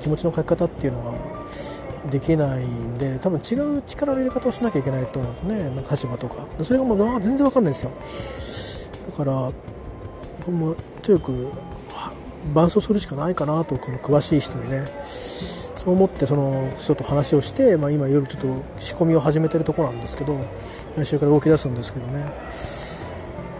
[0.00, 5.70] 気持ちの書き方っていうのができないんで多分違う力の入れ方をしなきゃいけないと思うんですね。
[5.70, 6.46] なんか立場とか。
[6.62, 9.02] それがもう全然わかんないですよ。
[9.10, 9.32] だから
[10.52, 11.52] もうとにかく
[12.54, 14.86] 伴走するしかないかなとこの詳しい人にね。
[15.88, 20.38] そう思ってその人と話をして、まあ、今いろいろちょっと仕込みを始めてるとこなんですけど
[20.98, 22.26] 来週から動き出すんですけどね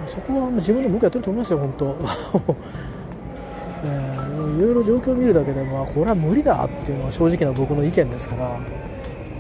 [0.06, 1.96] そこは自分でも僕やってると思いますよ本当
[3.82, 8.58] えー、いろいろ状況を見るだけで、まあ、これは無理だっていうのは正直な僕の意見ですから、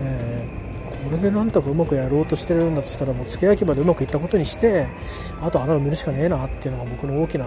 [0.00, 4.86] えー、これでなんとかうまくやろうとしてるんだとしたらもう付け焼き場でうまくいったことにして
[5.42, 7.46] あと穴を見るしかねえなっていうのが僕の大きな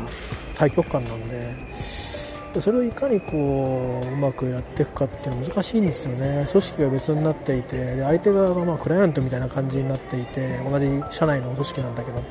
[0.56, 2.11] 対極感なんで。
[2.54, 6.46] でそれをいかにこううまくやっていくかっていうのは難しいんですよね。
[6.50, 12.22] 組織が別になっていてで相手側がまあクライアントみたいな感じになっていて同じ社内の組織なんだけど、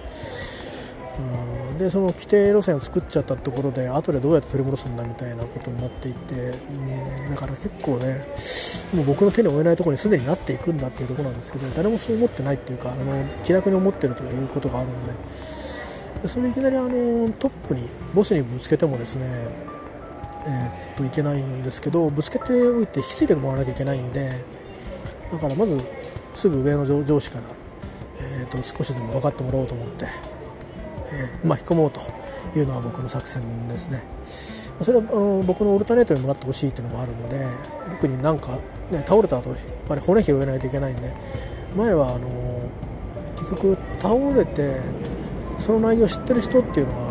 [1.70, 8.24] うん、でその規定路線を作っちゃったところで後でどうやって取り戻すんだみたいなことになっていて、うん、だから結構ね
[8.94, 15.60] もう僕の手に負えないところにすでになっていくんだっていうところなんですけど誰もそう思ってないっていうかあの気楽に思ってるということがあるので。
[16.28, 17.80] それいきなりあのトップに
[18.14, 19.48] ボスにぶつけてもですね
[20.46, 24.30] えー、っといけないんですけどぶつけておいて引き継いでもらわなきゃいけないんで
[25.32, 25.78] だからまず
[26.34, 27.44] すぐ上の上司から、
[28.40, 30.06] えー、っと少しでも分かってもらおうと思って、
[31.12, 32.00] えー、まあ、引き込もうと
[32.58, 34.02] いうのは僕の作戦ですね。
[34.82, 37.44] それはあの僕のオルタネートにもらってほしいっていうのもあるので
[37.90, 38.52] 僕になんか、
[38.90, 41.12] ね、倒れた後やっぱり骨拾えないといけないんで
[41.76, 42.28] 前はあの
[43.36, 44.80] 結局倒れて
[45.58, 47.09] その内容を知ってる人っていうのは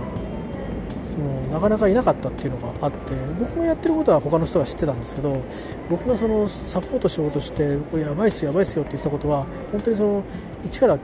[1.52, 5.44] なかなかいなかったっていうのがあって僕がやってることは他の人が知ってたんですけど
[5.90, 10.24] 僕がそのサポートしようとしてこれやばいっすやばいっすよって言ったことは本当にその
[10.64, 10.98] 一から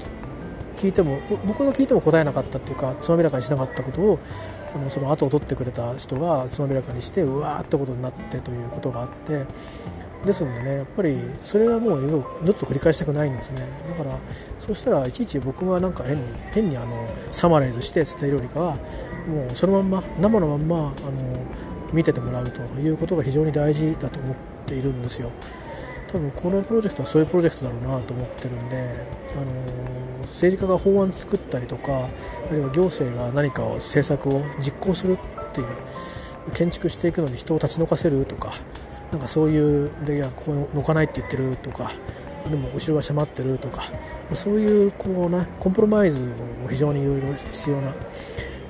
[0.76, 4.20] 聞いても僕が聞いても答えなかったっていうかつまびらかにしなかったことを
[4.76, 9.46] あのその後を取ってくれた人がつまびらかにしてうわーってことになってということがあって
[10.26, 10.76] ですのでね。
[10.78, 12.22] やっぱりそれはもう二度
[12.54, 13.62] と繰り返したくないんですね。
[13.90, 14.18] だから
[14.60, 16.24] そうしたらいちいち僕がなんか変に
[16.54, 18.78] 変にあのサマライズして伝えるよりかは
[19.28, 20.94] もうそのまんま生のまんまあの
[21.94, 25.32] 見ててもらうということが非常に大事だと思っているんですよ。
[26.08, 28.78] 多分このプロジェクトはそういうプロジェクトだろうなと思ってるんで、
[29.34, 29.46] あの
[30.22, 32.08] 政治家が法案作ったりとか
[32.50, 35.18] あるいは行政が何かを政策を実行するっ
[35.54, 35.68] ていう
[36.54, 38.54] 建築していくのに人を立ち退かせるとか
[39.16, 41.90] なんかそういうでいやここ抜かないって言ってるとか
[42.50, 43.82] でも後ろが迫ってるとか
[44.34, 47.94] そういうこうなコンプロマイズも非常にいろいろ必要な、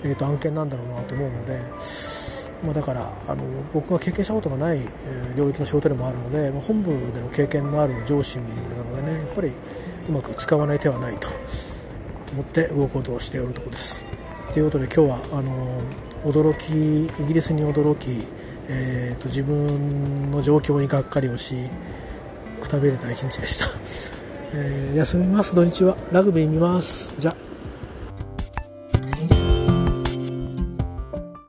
[0.03, 1.59] えー、と案件なんだろうなと思うので
[2.63, 3.43] まあ、だからあの
[3.73, 4.79] 僕が経験したことがない
[5.35, 9.49] 領域の仕事でもあるので、まあ、本部での経験のある上司なのでねやっぱり
[10.07, 11.27] うまく使わない手はないと
[12.33, 14.07] 思って動こうとしておるところです。
[14.51, 15.81] ということで今日はあの
[16.23, 18.07] 驚きイギリスに驚き、
[18.69, 21.55] えーと、と自分の状況にがっかりをし
[22.59, 23.65] くたびれた一日でした、
[24.53, 25.55] えー、休みます。
[25.55, 25.97] 土日は。
[26.11, 27.13] ラグビー見ます。
[27.17, 27.33] じゃ。